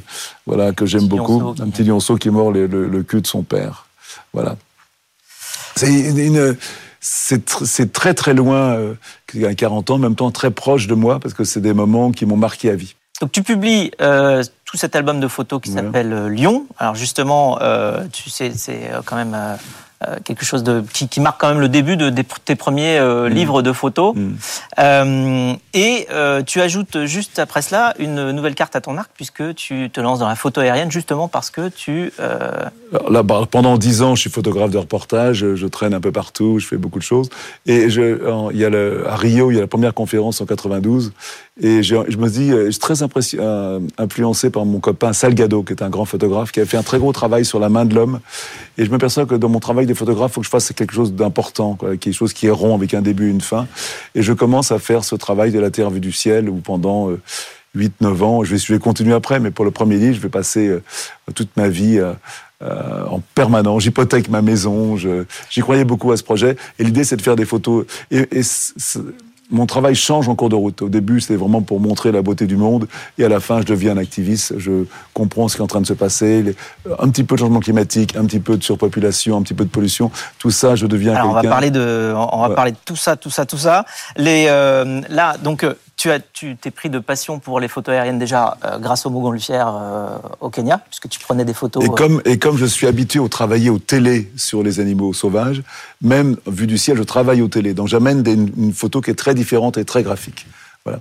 voilà, 0.47 0.73
que 0.73 0.87
j'aime 0.87 1.09
beaucoup. 1.09 1.55
Un 1.61 1.71
petit 1.71 1.83
lionceau 1.83 2.17
qui 2.17 2.31
mord 2.31 2.53
le, 2.53 2.67
le, 2.67 3.03
cul 3.03 3.21
de 3.21 3.27
son 3.27 3.43
père. 3.43 3.87
Voilà. 4.33 4.57
C'est 5.75 5.89
une, 5.89 6.57
c'est 7.03 7.93
très 7.93 8.15
très 8.15 8.35
loin, 8.35 8.75
euh, 8.77 8.95
il 9.35 9.41
y 9.41 9.47
a 9.47 9.55
40 9.55 9.91
ans, 9.91 9.95
en 9.95 9.99
même 9.99 10.15
temps 10.15 10.31
très 10.31 10.51
proche 10.51 10.87
de 10.87 10.95
moi, 10.95 11.19
parce 11.19 11.35
que 11.35 11.45
c'est 11.45 11.61
des 11.61 11.75
moments 11.75 12.13
qui 12.13 12.27
m'ont 12.27 12.37
marqué 12.37 12.71
à 12.71 12.77
vie. 12.77 12.95
Donc 13.21 13.33
tu 13.33 13.43
publies 13.43 13.91
euh, 14.01 14.43
tout 14.65 14.77
cet 14.77 14.97
album 14.97 15.21
de 15.21 15.29
photos 15.29 15.61
qui 15.61 15.71
s'appelle 15.71 16.13
euh, 16.13 16.29
Lyon. 16.29 16.67
Alors 16.79 16.95
justement, 16.95 17.59
tu 18.13 18.31
sais, 18.31 18.53
c'est 18.57 18.91
quand 19.05 19.17
même 19.17 19.37
quelque 20.25 20.45
chose 20.45 20.63
de, 20.63 20.83
qui, 20.93 21.09
qui, 21.09 21.21
marque 21.21 21.41
quand 21.41 21.49
même 21.49 21.61
le 21.61 21.69
début 21.69 21.97
de, 21.97 22.11
tes 22.45 22.55
premiers 22.55 22.99
euh, 22.99 23.29
mm. 23.29 23.33
livres 23.33 23.63
de 23.63 23.73
photos. 23.73 24.15
Mm. 24.15 24.35
Euh, 24.79 25.55
et 25.75 26.07
tu 26.47 26.61
ajoutes 26.61 27.05
juste 27.05 27.39
après 27.39 27.63
cela 27.63 27.95
une 27.99 28.31
nouvelle 28.33 28.55
carte 28.55 28.77
à 28.77 28.81
ton 28.81 28.99
arc 28.99 29.11
puisque 29.15 29.55
tu 29.55 29.91
te 29.91 30.01
lances 30.01 30.19
dans 30.19 30.29
la 30.29 30.37
photo 30.37 30.61
aérienne 30.61 30.91
justement 30.91 31.29
parce 31.29 31.51
que 31.51 31.69
tu... 31.69 32.13
Là, 33.09 33.23
bah, 33.23 33.43
pendant 33.51 33.79
dix 33.79 34.03
ans, 34.03 34.15
je 34.15 34.21
suis 34.21 34.31
photographe 34.31 34.71
de 34.71 34.79
reportage, 34.79 35.55
je 35.55 35.67
traîne 35.67 35.95
un 35.95 36.01
peu 36.01 36.13
partout, 36.13 36.59
je 36.59 36.67
fais 36.67 36.77
beaucoup 36.77 36.99
de 36.99 37.05
choses. 37.05 37.31
Et 37.65 37.89
je, 37.89 38.51
il 38.53 38.59
y 38.59 38.65
a 38.65 38.71
le, 38.71 39.09
à 39.09 39.17
Rio, 39.17 39.51
il 39.51 39.55
y 39.55 39.59
a 39.59 39.63
la 39.63 39.67
première 39.67 39.95
conférence 39.95 40.41
en 40.41 40.47
92. 40.47 41.13
Et 41.61 41.83
je, 41.83 41.97
je 42.09 42.17
me 42.17 42.29
dis, 42.31 42.49
je 42.49 42.71
suis 42.71 42.81
très 42.81 43.03
influencé 43.99 44.51
par 44.51 44.65
mon 44.65 44.81
copain 44.81 45.13
Salgado, 45.13 45.63
qui 45.63 45.75
est 45.75 45.83
un 45.83 45.91
grand 45.91 46.07
photographe, 46.07 46.51
qui 46.51 46.61
a 46.61 46.67
fait 46.67 46.79
un 46.79 46.83
très 46.83 46.99
gros 46.99 47.13
travail 47.13 47.45
sur 47.45 47.61
la 47.61 47.69
main 47.69 47.85
de 47.85 47.95
l'homme. 47.95 48.21
Et 48.79 48.87
je 48.87 48.91
m'aperçois 48.91 49.27
que 49.27 49.35
dans 49.35 49.51
mon 49.51 49.61
travail 49.61 49.85
de 49.85 49.93
photographe, 49.93 50.33
il 50.33 50.35
faut 50.35 50.41
que 50.41 50.47
je 50.47 50.51
fasse 50.51 50.73
quelque 50.73 50.95
chose 50.95 51.13
d'important, 51.13 51.77
quelque 51.77 52.13
chose 52.13 52.33
qui 52.33 52.47
est 52.47 52.51
rond 52.51 52.75
avec 52.75 52.95
un 52.95 53.03
début 53.03 53.29
et 53.29 53.31
une 53.31 53.43
fin. 53.43 53.67
Et 54.15 54.23
je 54.23 54.33
commence 54.33 54.73
à 54.73 54.79
faire 54.79 55.05
ce 55.05 55.15
travail 55.15 55.53
de 55.53 55.59
la 55.59 55.71
Terre 55.71 55.91
vue 55.91 56.01
du 56.01 56.13
ciel 56.13 56.49
où 56.49 56.57
pendant 56.57 57.11
8-9 57.77 57.91
euh, 58.03 58.23
ans, 58.23 58.45
je 58.45 58.73
vais, 58.73 58.79
continuer 58.79 59.13
après, 59.13 59.39
mais 59.39 59.51
pour 59.51 59.67
le 59.67 59.71
premier 59.71 59.97
livre, 59.97 60.15
je 60.15 60.21
vais 60.21 60.31
passer 60.31 60.69
euh, 60.69 60.83
toute 61.35 61.55
ma 61.59 61.69
vie 61.69 61.99
euh, 61.99 62.15
en 63.07 63.21
permanence. 63.35 63.83
J'hypothèque 63.83 64.29
ma 64.29 64.41
maison. 64.41 64.97
J'y 64.97 65.61
croyais 65.61 65.85
beaucoup 65.85 66.13
à 66.13 66.17
ce 66.17 66.23
projet. 66.23 66.57
Et 66.79 66.85
l'idée, 66.85 67.05
c'est 67.05 67.17
de 67.17 67.23
faire 67.23 67.37
des 67.37 67.45
photos. 67.45 67.85
Et, 68.11 68.39
et 68.39 68.43
mon 69.53 69.67
travail 69.67 69.95
change 69.95 70.29
en 70.29 70.35
cours 70.35 70.49
de 70.49 70.57
route. 70.57 70.83
Au 70.83 70.89
début, 70.89 71.21
c'était 71.21 71.37
vraiment 71.37 71.63
pour 71.63 71.79
montrer 71.79 72.11
la 72.11 72.23
beauté 72.23 72.47
du 72.47 72.57
monde, 72.57 72.89
et 73.19 73.25
à 73.25 73.29
la 73.29 73.39
fin, 73.39 73.61
je 73.61 73.67
deviens 73.67 73.93
un 73.93 73.99
activiste. 73.99 74.55
Je 74.59 74.85
comprends 75.15 75.47
ce 75.49 75.57
qui 75.57 75.61
est 75.61 75.65
en 75.65 75.69
train 75.69 75.81
de 75.81 75.87
se 75.87 75.93
passer, 75.93 76.57
un 76.99 77.09
petit 77.11 77.23
peu 77.23 77.37
de 77.37 77.41
changement 77.41 77.61
climatique, 77.61 78.17
un 78.17 78.25
petit 78.25 78.41
peu 78.41 78.57
de 78.57 78.65
surpopulation, 78.65 79.37
un 79.37 79.43
petit 79.43 79.55
peu 79.55 79.65
de 79.65 79.71
pollution. 79.71 80.11
Tout 80.39 80.51
ça, 80.51 80.75
je 80.75 80.87
deviens. 80.87 81.15
Alors, 81.15 81.31
on 81.31 81.35
va 81.35 81.43
parler 81.43 81.71
de, 81.71 82.13
on 82.17 82.41
va 82.41 82.51
parler 82.51 82.73
de 82.73 82.79
tout 82.85 82.97
ça, 82.97 83.17
tout 83.17 83.31
ça, 83.31 83.47
tout 83.47 83.59
ça. 83.59 83.85
Les, 84.17 84.47
euh, 84.49 85.01
là, 85.09 85.37
donc, 85.37 85.65
euh, 85.65 85.75
tu 85.97 86.11
as, 86.11 86.21
tu 86.21 86.57
t'es 86.57 86.71
pris 86.71 86.91
de 86.91 86.99
passion 86.99 87.39
pour 87.39 87.61
les 87.61 87.69
photos 87.69 87.95
aériennes 87.95 88.19
déjà 88.19 88.57
euh, 88.65 88.79
grâce 88.79 89.07
au 89.07 89.11
montgolfière 89.11 89.69
euh, 89.69 90.17
au 90.41 90.51
Kenya, 90.51 90.79
puisque 90.79 91.09
tu 91.09 91.21
prenais 91.21 91.45
des 91.45 91.55
photos. 91.55 91.85
Et 91.85 91.89
comme, 91.89 92.21
et 92.25 92.39
comme 92.39 92.57
je 92.57 92.67
suis 92.67 92.87
habitué 92.87 93.19
au 93.19 93.29
travailler 93.29 93.71
au 93.71 93.79
télé 93.79 94.31
sur 94.37 94.63
les 94.63 94.81
animaux 94.81 95.13
sauvages, 95.13 95.63
même 96.01 96.37
vu 96.47 96.67
du 96.67 96.79
ciel, 96.79 96.97
je 96.97 97.03
travaille 97.03 97.43
au 97.43 97.49
télé. 97.49 97.75
Donc 97.75 97.89
j'amène 97.89 98.25
une 98.27 98.73
photo 98.73 99.01
qui 99.01 99.11
est 99.11 99.15
très 99.15 99.35
différente 99.35 99.79
et 99.79 99.85
très 99.85 100.03
graphique. 100.03 100.47
Voilà. 100.85 101.01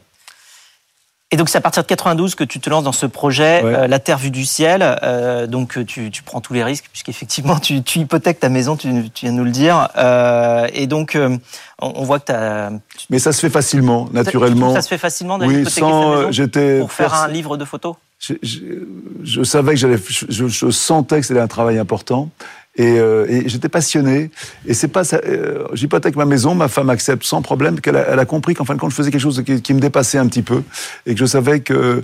Et 1.34 1.38
donc 1.38 1.48
c'est 1.48 1.58
à 1.58 1.62
partir 1.62 1.84
de 1.84 1.88
92 1.88 2.36
que 2.36 2.44
tu 2.44 2.60
te 2.60 2.70
lances 2.70 2.84
dans 2.84 2.92
ce 2.92 3.06
projet, 3.06 3.62
euh, 3.64 3.88
La 3.88 4.00
Terre 4.00 4.18
vue 4.18 4.32
du 4.32 4.44
ciel. 4.44 4.98
Euh, 5.02 5.48
donc 5.48 5.84
tu, 5.86 6.12
tu, 6.12 6.24
prends 6.24 6.42
tous 6.42 6.54
les 6.54 6.64
risques 6.64 6.90
puisqu'effectivement 6.92 7.58
tu, 7.58 7.82
tu 7.84 8.00
hypothèques 8.00 8.42
ta 8.42 8.50
maison, 8.50 8.76
tu, 8.76 9.10
tu 9.12 9.26
viens 9.26 9.32
de 9.32 9.38
nous 9.38 9.46
le 9.46 9.52
dire. 9.52 9.88
Euh, 9.98 10.68
et 10.74 10.88
donc 10.88 11.18
on, 11.18 11.40
on, 11.80 12.04
voit 12.04 12.20
que 12.20 12.26
tu 12.26 12.32
as... 12.34 12.72
Mais 13.10 13.20
ça 13.20 13.32
se 13.32 13.40
fait 13.40 13.50
facilement, 13.50 14.10
naturellement. 14.12 14.74
Ça, 14.74 14.82
se 14.82 14.90
fait 14.90 14.98
facilement 14.98 15.40
oui, 15.40 15.64
sans, 15.70 16.32
j'étais 16.32 16.80
pour 16.80 16.92
faire 16.92 17.14
un 17.14 17.30
livre 17.30 17.56
de 17.56 17.64
photos? 17.64 17.96
Je, 18.20 18.34
je, 18.44 18.60
je, 19.24 19.42
savais 19.42 19.72
que 19.72 19.80
j'allais, 19.80 19.98
je, 19.98 20.48
je, 20.48 20.70
sentais 20.70 21.22
que 21.22 21.26
c'était 21.26 21.40
un 21.40 21.48
travail 21.48 21.80
important. 21.80 22.30
Et, 22.78 23.00
euh, 23.00 23.26
et 23.28 23.50
j'étais 23.50 23.70
passionné. 23.70 24.32
Et 24.66 24.74
c'est 24.74 24.88
pas, 24.88 25.04
euh, 25.14 25.68
j'hypothèque 25.74 26.16
ma 26.16 26.26
maison, 26.26 26.56
ma 26.56 26.68
femme 26.68 26.90
accepte 26.90 27.24
sans 27.24 27.42
problème, 27.42 27.82
qu'elle 27.82 27.98
a, 27.98 28.08
elle 28.08 28.20
a 28.20 28.26
compris 28.26 28.54
qu'en 28.54 28.66
fin 28.66 28.76
de 28.76 28.80
compte, 28.80 28.92
je 28.92 28.96
faisais 28.96 29.12
quelque 29.12 29.22
chose 29.22 29.44
qui, 29.46 29.62
qui, 29.62 29.74
me 29.74 29.80
dépassait 29.80 30.18
un 30.18 30.28
petit 30.28 30.42
peu, 30.42 30.64
et 31.06 31.14
que 31.14 31.20
je 31.20 31.26
savais 31.26 31.60
que 31.60 32.04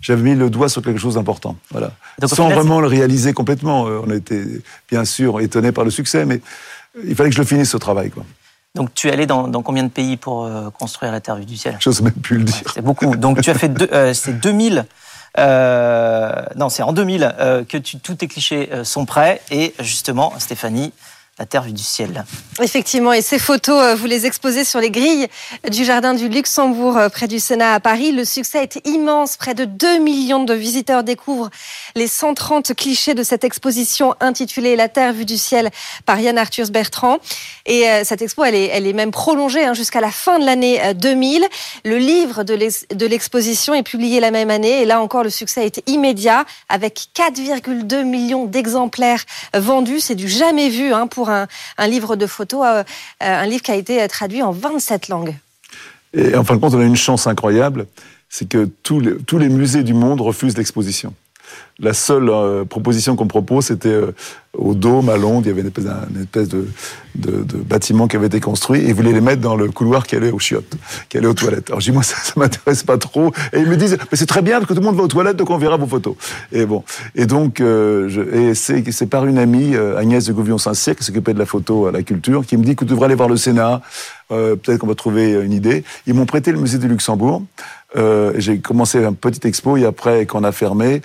j'avais 0.00 0.22
mis 0.22 0.34
le 0.34 0.50
doigt 0.50 0.68
sur 0.68 0.82
quelque 0.82 0.98
chose 0.98 1.14
d'important. 1.14 1.56
Voilà. 1.70 1.92
sans 2.26 2.48
vraiment 2.48 2.80
le 2.80 2.88
réaliser 2.88 3.32
complètement. 3.32 3.86
Euh, 3.86 4.00
on 4.04 4.10
était 4.10 4.44
bien 4.90 5.04
sûr 5.04 5.40
étonnés 5.40 5.72
par 5.72 5.84
le 5.84 5.90
succès, 5.90 6.24
mais 6.24 6.40
il 7.04 7.14
fallait 7.14 7.30
que 7.30 7.36
je 7.36 7.40
le 7.40 7.46
finisse 7.46 7.70
ce 7.70 7.76
travail, 7.76 8.10
quoi. 8.10 8.24
Donc 8.74 8.94
tu 8.94 9.08
es 9.08 9.12
allé 9.12 9.26
dans, 9.26 9.48
dans 9.48 9.62
combien 9.62 9.82
de 9.82 9.88
pays 9.88 10.16
pour 10.16 10.44
euh, 10.44 10.70
construire 10.70 11.10
la 11.10 11.20
Terre 11.20 11.36
vue 11.36 11.46
du 11.46 11.56
ciel? 11.56 11.76
J'ose 11.80 12.00
même 12.02 12.12
plus 12.12 12.38
le 12.38 12.44
dire. 12.44 12.62
c'est 12.72 12.82
beaucoup. 12.82 13.16
Donc 13.16 13.40
tu 13.40 13.50
as 13.50 13.54
fait 13.54 13.68
deux, 13.68 13.88
euh, 13.92 14.14
c'est 14.14 14.38
2000 14.38 14.78
euh, 14.78 14.82
non, 15.36 16.68
c'est 16.68 16.82
en 16.82 16.92
2000 16.92 17.34
euh, 17.38 17.64
que 17.64 17.76
tu, 17.76 17.98
tous 17.98 18.16
tes 18.16 18.28
clichés 18.28 18.68
euh, 18.72 18.84
sont 18.84 19.06
prêts. 19.06 19.40
Et 19.50 19.74
justement, 19.78 20.32
Stéphanie, 20.38 20.92
la 21.38 21.46
terre 21.46 21.62
vue 21.62 21.72
du 21.72 21.82
ciel. 21.82 22.24
Effectivement, 22.60 23.12
et 23.12 23.22
ces 23.22 23.38
photos, 23.38 23.80
euh, 23.80 23.94
vous 23.94 24.06
les 24.06 24.26
exposez 24.26 24.64
sur 24.64 24.80
les 24.80 24.90
grilles 24.90 25.28
du 25.70 25.84
Jardin 25.84 26.14
du 26.14 26.28
Luxembourg, 26.28 26.96
euh, 26.96 27.08
près 27.08 27.28
du 27.28 27.38
Sénat 27.38 27.74
à 27.74 27.80
Paris. 27.80 28.10
Le 28.10 28.24
succès 28.24 28.62
est 28.64 28.86
immense. 28.86 29.36
Près 29.36 29.54
de 29.54 29.64
2 29.64 29.98
millions 29.98 30.42
de 30.42 30.54
visiteurs 30.54 31.04
découvrent 31.04 31.50
les 31.94 32.08
130 32.08 32.74
clichés 32.74 33.14
de 33.14 33.22
cette 33.22 33.44
exposition 33.44 34.16
intitulée 34.18 34.74
La 34.74 34.88
Terre 34.88 35.12
vue 35.12 35.24
du 35.24 35.38
ciel 35.38 35.70
par 36.06 36.18
Yann 36.18 36.36
Arthur 36.38 36.68
Bertrand. 36.70 37.18
Et 37.66 37.88
euh, 37.88 38.02
cette 38.04 38.20
expo, 38.20 38.42
elle 38.42 38.56
est, 38.56 38.70
elle 38.72 38.88
est 38.88 38.92
même 38.92 39.12
prolongée 39.12 39.64
hein, 39.64 39.74
jusqu'à 39.74 40.00
la 40.00 40.10
fin 40.10 40.40
de 40.40 40.44
l'année 40.44 40.80
2000. 40.94 41.46
Le 41.84 41.98
livre 41.98 42.42
de 42.42 43.06
l'exposition 43.06 43.74
est 43.74 43.84
publié 43.84 44.18
la 44.18 44.32
même 44.32 44.50
année. 44.50 44.82
Et 44.82 44.84
là 44.84 45.00
encore, 45.00 45.22
le 45.22 45.30
succès 45.30 45.64
est 45.64 45.88
immédiat 45.88 46.44
avec 46.68 47.08
4,2 47.14 48.02
millions 48.02 48.46
d'exemplaires 48.46 49.24
vendus. 49.54 50.00
C'est 50.00 50.16
du 50.16 50.28
jamais 50.28 50.68
vu 50.68 50.92
hein, 50.92 51.06
un, 51.28 51.86
livre 51.86 52.16
de 52.16 52.26
photos, 52.26 52.64
euh, 52.64 52.80
euh, 52.80 52.82
un 53.20 53.46
livre 53.46 53.62
qui 53.62 53.70
a 53.70 53.76
été 53.76 54.06
traduit 54.08 54.42
en 54.42 54.52
27 54.52 55.08
langues. 55.08 55.34
Et 56.14 56.34
en 56.34 56.44
fin 56.44 56.56
de 56.56 56.60
compte, 56.60 56.74
on 56.74 56.80
a 56.80 56.84
une 56.84 56.96
chance 56.96 57.26
incroyable, 57.26 57.86
c'est 58.28 58.48
que 58.48 58.68
tous 58.82 59.00
les 59.00 59.48
musées 59.48 59.82
du 59.82 59.94
monde 59.94 60.20
refusent 60.20 60.56
l'exposition. 60.56 61.14
La 61.80 61.94
seule 61.94 62.28
euh, 62.28 62.64
proposition 62.64 63.14
qu'on 63.14 63.28
propose, 63.28 63.66
c'était 63.66 63.88
euh, 63.88 64.12
au 64.56 64.74
Dôme 64.74 65.08
à 65.08 65.16
Londres. 65.16 65.42
Il 65.44 65.48
y 65.48 65.52
avait 65.52 65.60
une 65.60 65.68
espèce, 65.68 66.48
de, 66.48 66.66
bâtiment 67.14 68.08
qui 68.08 68.16
avait 68.16 68.26
été 68.26 68.40
construit 68.40 68.80
et 68.80 68.88
ils 68.88 68.94
voulaient 68.94 69.12
les 69.12 69.20
mettre 69.20 69.40
dans 69.40 69.54
le 69.54 69.70
couloir 69.70 70.06
qui 70.06 70.16
allait 70.16 70.30
aux 70.30 70.38
chiottes, 70.38 70.74
qui 71.08 71.18
allait 71.18 71.26
aux 71.26 71.34
toilettes. 71.34 71.68
Alors 71.68 71.80
je 71.80 71.86
dis 71.86 71.92
moi 71.92 72.02
ça, 72.04 72.16
ça 72.16 72.32
m'intéresse 72.36 72.82
pas 72.82 72.98
trop. 72.98 73.32
Et 73.52 73.60
ils 73.60 73.66
me 73.66 73.76
disent 73.76 73.96
mais 74.10 74.18
c'est 74.18 74.26
très 74.26 74.42
bien 74.42 74.58
parce 74.58 74.68
que 74.68 74.74
tout 74.74 74.80
le 74.80 74.86
monde 74.86 74.96
va 74.96 75.02
aux 75.02 75.08
toilettes 75.08 75.36
donc 75.36 75.50
on 75.50 75.58
verra 75.58 75.76
vos 75.76 75.86
photos. 75.86 76.14
Et 76.50 76.66
bon 76.66 76.82
et 77.14 77.26
donc 77.26 77.60
euh, 77.60 78.54
c'est 78.54 79.06
par 79.06 79.26
une 79.26 79.38
amie 79.38 79.76
Agnès 79.76 80.24
de 80.24 80.32
Gouvion-Saint-Cyr 80.32 80.96
qui 80.96 81.04
s'occupait 81.04 81.34
de 81.34 81.38
la 81.38 81.46
photo 81.46 81.86
à 81.86 81.92
la 81.92 82.02
culture 82.02 82.44
qui 82.44 82.56
me 82.56 82.64
dit 82.64 82.74
que 82.74 82.84
tu 82.84 82.90
devrais 82.90 83.06
aller 83.06 83.14
voir 83.14 83.28
le 83.28 83.36
Sénat. 83.36 83.82
Euh, 84.30 84.56
Peut-être 84.56 84.78
qu'on 84.78 84.86
va 84.86 84.94
trouver 84.94 85.32
une 85.32 85.52
idée. 85.52 85.84
Ils 86.06 86.14
m'ont 86.14 86.26
prêté 86.26 86.52
le 86.52 86.58
musée 86.58 86.78
du 86.78 86.88
Luxembourg. 86.88 87.42
Euh, 87.96 88.34
j'ai 88.36 88.58
commencé 88.58 89.02
un 89.02 89.14
petit 89.14 89.46
expo 89.46 89.78
et 89.78 89.86
après 89.86 90.26
qu'on 90.26 90.44
a 90.44 90.52
fermé, 90.52 91.00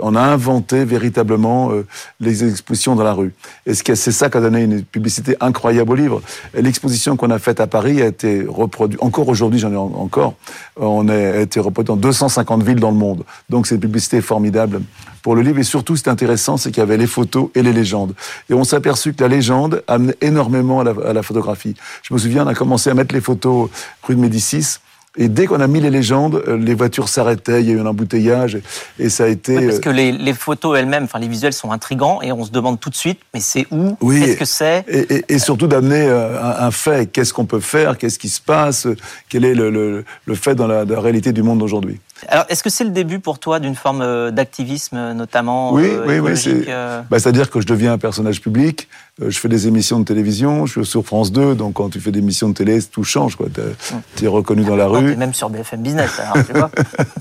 on 0.00 0.14
a 0.14 0.20
inventé 0.20 0.84
véritablement 0.84 1.72
euh, 1.72 1.84
les 2.20 2.48
expositions 2.48 2.94
dans 2.94 3.02
la 3.02 3.14
rue. 3.14 3.34
Et 3.66 3.74
c'est 3.74 3.96
ça 3.96 4.30
qui 4.30 4.36
a 4.36 4.40
donné 4.40 4.62
une 4.62 4.84
publicité 4.84 5.36
incroyable 5.40 5.90
au 5.90 5.94
livre. 5.96 6.22
L'exposition 6.54 7.16
qu'on 7.16 7.30
a 7.30 7.40
faite 7.40 7.58
à 7.58 7.66
Paris 7.66 8.00
a 8.00 8.06
été 8.06 8.44
reproduite, 8.46 9.02
encore 9.02 9.28
aujourd'hui 9.28 9.58
j'en 9.58 9.72
ai 9.72 9.76
encore, 9.76 10.34
on 10.76 11.08
a 11.08 11.40
été 11.40 11.58
reproduite 11.58 11.88
dans 11.88 11.96
250 11.96 12.62
villes 12.62 12.80
dans 12.80 12.92
le 12.92 12.96
monde. 12.96 13.24
Donc 13.50 13.66
c'est 13.66 13.74
une 13.74 13.80
publicité 13.80 14.20
formidable 14.20 14.82
pour 15.22 15.34
le 15.34 15.42
livre. 15.42 15.58
Et 15.58 15.64
surtout, 15.64 15.96
c'est 15.96 16.08
intéressant, 16.08 16.58
c'est 16.58 16.70
qu'il 16.70 16.78
y 16.78 16.82
avait 16.82 16.98
les 16.98 17.08
photos 17.08 17.48
et 17.56 17.62
les 17.62 17.72
légendes. 17.72 18.14
Et 18.48 18.54
on 18.54 18.62
s'est 18.62 18.76
aperçu 18.76 19.14
que 19.14 19.22
la 19.22 19.28
légende 19.28 19.82
amenait 19.88 20.16
énormément 20.20 20.80
à 20.80 20.84
la, 20.84 20.94
à 21.08 21.12
la, 21.12 21.22
photographie. 21.24 21.74
Je 22.02 22.14
me 22.14 22.18
souviens, 22.18 22.44
on 22.44 22.48
a 22.48 22.54
commencé 22.54 22.90
à 22.90 22.94
mettre 22.94 23.14
les 23.14 23.20
photos 23.20 23.68
rue 24.04 24.14
de 24.14 24.20
Médicis. 24.20 24.78
Et 25.16 25.28
dès 25.28 25.46
qu'on 25.46 25.60
a 25.60 25.66
mis 25.68 25.80
les 25.80 25.90
légendes, 25.90 26.42
euh, 26.48 26.56
les 26.56 26.74
voitures 26.74 27.08
s'arrêtaient, 27.08 27.62
il 27.62 27.68
y 27.68 27.70
a 27.70 27.74
eu 27.74 27.80
un 27.80 27.86
embouteillage, 27.86 28.58
et 28.98 29.08
ça 29.08 29.24
a 29.24 29.28
été... 29.28 29.56
Oui, 29.56 29.66
parce 29.66 29.78
que 29.78 29.90
les, 29.90 30.10
les 30.10 30.34
photos 30.34 30.76
elles-mêmes, 30.76 31.04
enfin 31.04 31.20
les 31.20 31.28
visuels 31.28 31.52
sont 31.52 31.70
intrigants, 31.70 32.20
et 32.20 32.32
on 32.32 32.44
se 32.44 32.50
demande 32.50 32.80
tout 32.80 32.90
de 32.90 32.96
suite, 32.96 33.20
mais 33.32 33.38
c'est 33.40 33.66
où? 33.70 33.96
Oui, 34.00 34.20
Qu'est-ce 34.20 34.38
que 34.38 34.44
c'est? 34.44 34.84
Et, 34.88 35.14
et, 35.14 35.24
et, 35.28 35.38
surtout 35.38 35.68
d'amener 35.68 36.06
euh, 36.08 36.42
un, 36.42 36.66
un 36.66 36.70
fait, 36.72 37.06
qu'est-ce 37.12 37.32
qu'on 37.32 37.46
peut 37.46 37.60
faire, 37.60 37.96
qu'est-ce 37.96 38.18
qui 38.18 38.28
se 38.28 38.40
passe, 38.40 38.88
quel 39.28 39.44
est 39.44 39.54
le, 39.54 39.70
le, 39.70 40.04
le 40.26 40.34
fait 40.34 40.56
dans 40.56 40.66
la, 40.66 40.84
dans 40.84 40.94
la 40.96 41.00
réalité 41.00 41.32
du 41.32 41.44
monde 41.44 41.60
d'aujourd'hui? 41.60 42.00
Alors, 42.28 42.46
est-ce 42.48 42.62
que 42.62 42.70
c'est 42.70 42.84
le 42.84 42.90
début 42.90 43.20
pour 43.20 43.38
toi 43.38 43.60
d'une 43.60 43.74
forme 43.74 44.00
euh, 44.00 44.30
d'activisme, 44.30 45.12
notamment 45.12 45.72
Oui, 45.72 45.84
euh, 45.86 46.04
oui, 46.06 46.18
oui. 46.18 46.36
C'est, 46.36 46.64
euh... 46.68 47.02
bah, 47.10 47.18
c'est-à-dire 47.18 47.50
que 47.50 47.60
je 47.60 47.66
deviens 47.66 47.92
un 47.92 47.98
personnage 47.98 48.40
public. 48.40 48.88
Euh, 49.22 49.30
je 49.30 49.38
fais 49.38 49.48
des 49.48 49.68
émissions 49.68 50.00
de 50.00 50.04
télévision. 50.04 50.66
Je 50.66 50.80
suis 50.80 50.90
sur 50.90 51.04
France 51.04 51.30
2, 51.30 51.54
donc 51.54 51.74
quand 51.74 51.88
tu 51.88 52.00
fais 52.00 52.10
des 52.10 52.18
émissions 52.18 52.48
de 52.48 52.54
télé, 52.54 52.82
tout 52.82 53.04
change. 53.04 53.36
Quoi. 53.36 53.46
T'es, 53.52 53.62
t'es 54.16 54.26
reconnu 54.26 54.64
dans 54.64 54.74
la 54.74 54.88
rue. 54.88 55.10
T'es 55.10 55.16
même 55.16 55.34
sur 55.34 55.50
BFM 55.50 55.82
Business, 55.82 56.10
alors, 56.18 56.44
tu 56.44 56.52
vois. 56.52 56.70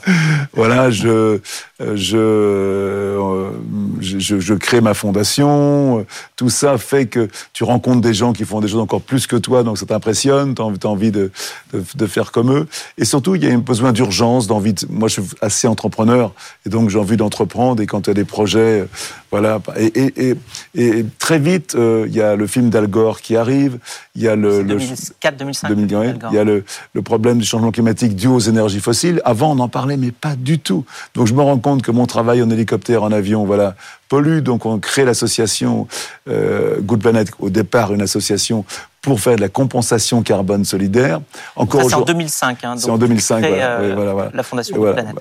voilà, 0.54 0.90
je, 0.90 1.40
je, 1.80 3.52
je, 4.00 4.40
je, 4.40 4.54
crée 4.56 4.82
ma 4.82 4.96
fondation. 4.96 6.04
Tout 6.36 6.50
ça 6.50 6.80
fait 6.80 7.06
que 7.06 7.30
tu 7.54 7.64
rencontres 7.64 8.02
des 8.02 8.16
gens 8.16 8.34
qui 8.34 8.44
font 8.44 8.60
des 8.60 8.70
choses 8.70 8.82
encore 8.82 9.02
plus 9.02 9.28
que 9.28 9.36
toi, 9.36 9.62
donc 9.62 9.78
ça 9.78 9.86
t'impressionne. 9.86 10.56
T'as 10.56 10.64
envie, 10.64 10.80
t'as 10.80 10.90
envie 10.90 11.12
de, 11.12 11.32
de, 11.74 11.84
de 11.94 12.06
faire 12.08 12.32
comme 12.32 12.52
eux. 12.52 12.68
Et 12.98 13.06
surtout, 13.06 13.36
il 13.36 13.44
y 13.44 13.48
a 13.48 13.54
un 13.54 13.60
besoin 13.60 13.92
d'urgence, 13.92 14.48
d'envie 14.48 14.74
de 14.74 14.88
moi, 14.90 15.08
je 15.10 15.22
suis 15.22 15.32
assez 15.42 15.68
entrepreneur 15.68 16.34
et 16.66 16.70
donc 16.70 16.90
j'ai 16.90 16.98
envie 16.98 17.18
d'entreprendre. 17.18 17.84
Et 17.84 17.86
quand 17.86 18.08
il 18.08 18.10
y 18.10 18.12
a 18.12 18.16
des 18.16 18.26
projets, 18.26 18.88
voilà. 19.30 19.62
Et, 19.78 19.86
et, 19.86 20.30
et, 20.30 20.38
et 20.76 21.06
très 21.20 21.38
vite, 21.38 21.76
euh, 21.84 22.06
il 22.08 22.16
y 22.16 22.22
a 22.22 22.36
le 22.36 22.48
film 22.48 22.70
d'Al 22.70 22.88
Gore 22.88 23.22
qui 23.22 23.36
arrive. 23.36 23.78
Il 24.16 24.22
y 24.22 24.28
a 24.28 24.36
le, 24.36 24.64
2004, 24.64 25.38
2005. 25.38 25.68
2005 25.70 26.20
il 26.32 26.36
y 26.36 26.40
a 26.40 26.44
le, 26.44 26.64
le, 26.94 27.02
problème 27.02 27.38
du 27.38 27.46
changement 27.46 27.72
climatique 27.72 28.16
dû 28.16 28.28
aux 28.28 28.40
énergies 28.40 28.80
fossiles. 28.80 29.22
Avant, 29.26 29.52
on 29.52 29.60
en 29.60 29.70
parlait, 29.70 29.98
mais 29.98 30.12
pas 30.12 30.36
du 30.36 30.60
tout. 30.60 30.86
Donc, 31.16 31.28
je 31.28 31.34
me 31.34 31.42
rends 31.42 31.60
compte 31.60 31.82
que 31.82 31.92
mon 31.92 32.06
travail 32.06 32.42
en 32.42 32.50
hélicoptère, 32.50 33.04
en 33.04 33.12
avion, 33.12 33.46
voilà, 33.46 33.76
pollue. 34.10 34.40
Donc, 34.40 34.66
on 34.66 34.80
crée 34.80 35.06
l'association 35.06 35.88
euh, 36.30 36.80
Good 36.82 37.02
Planet. 37.02 37.30
Au 37.40 37.50
départ, 37.50 37.94
une 37.94 38.02
association 38.02 38.66
pour 39.04 39.20
faire 39.20 39.36
de 39.36 39.42
la 39.42 39.50
compensation 39.50 40.24
carbone 40.24 40.64
solidaire. 40.64 41.20
Encore 41.56 41.84
c'est 41.84 41.94
en 41.94 42.02
2005. 42.02 42.64
Hein, 42.64 42.76
c'est 42.78 42.90
en 42.90 42.98
2005, 42.98 43.46
voilà, 43.46 43.80
euh, 43.80 43.94
voilà, 43.96 44.14
voilà. 44.14 44.32
La 44.34 44.44
Fondation 44.44 44.78
voilà, 44.78 44.94
Planète. 44.94 45.16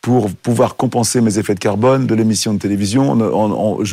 Pour 0.00 0.30
pouvoir 0.30 0.76
compenser 0.76 1.20
mes 1.20 1.38
effets 1.38 1.54
de 1.54 1.60
carbone 1.60 2.06
de 2.06 2.14
l'émission 2.14 2.54
de 2.54 2.58
télévision. 2.58 3.18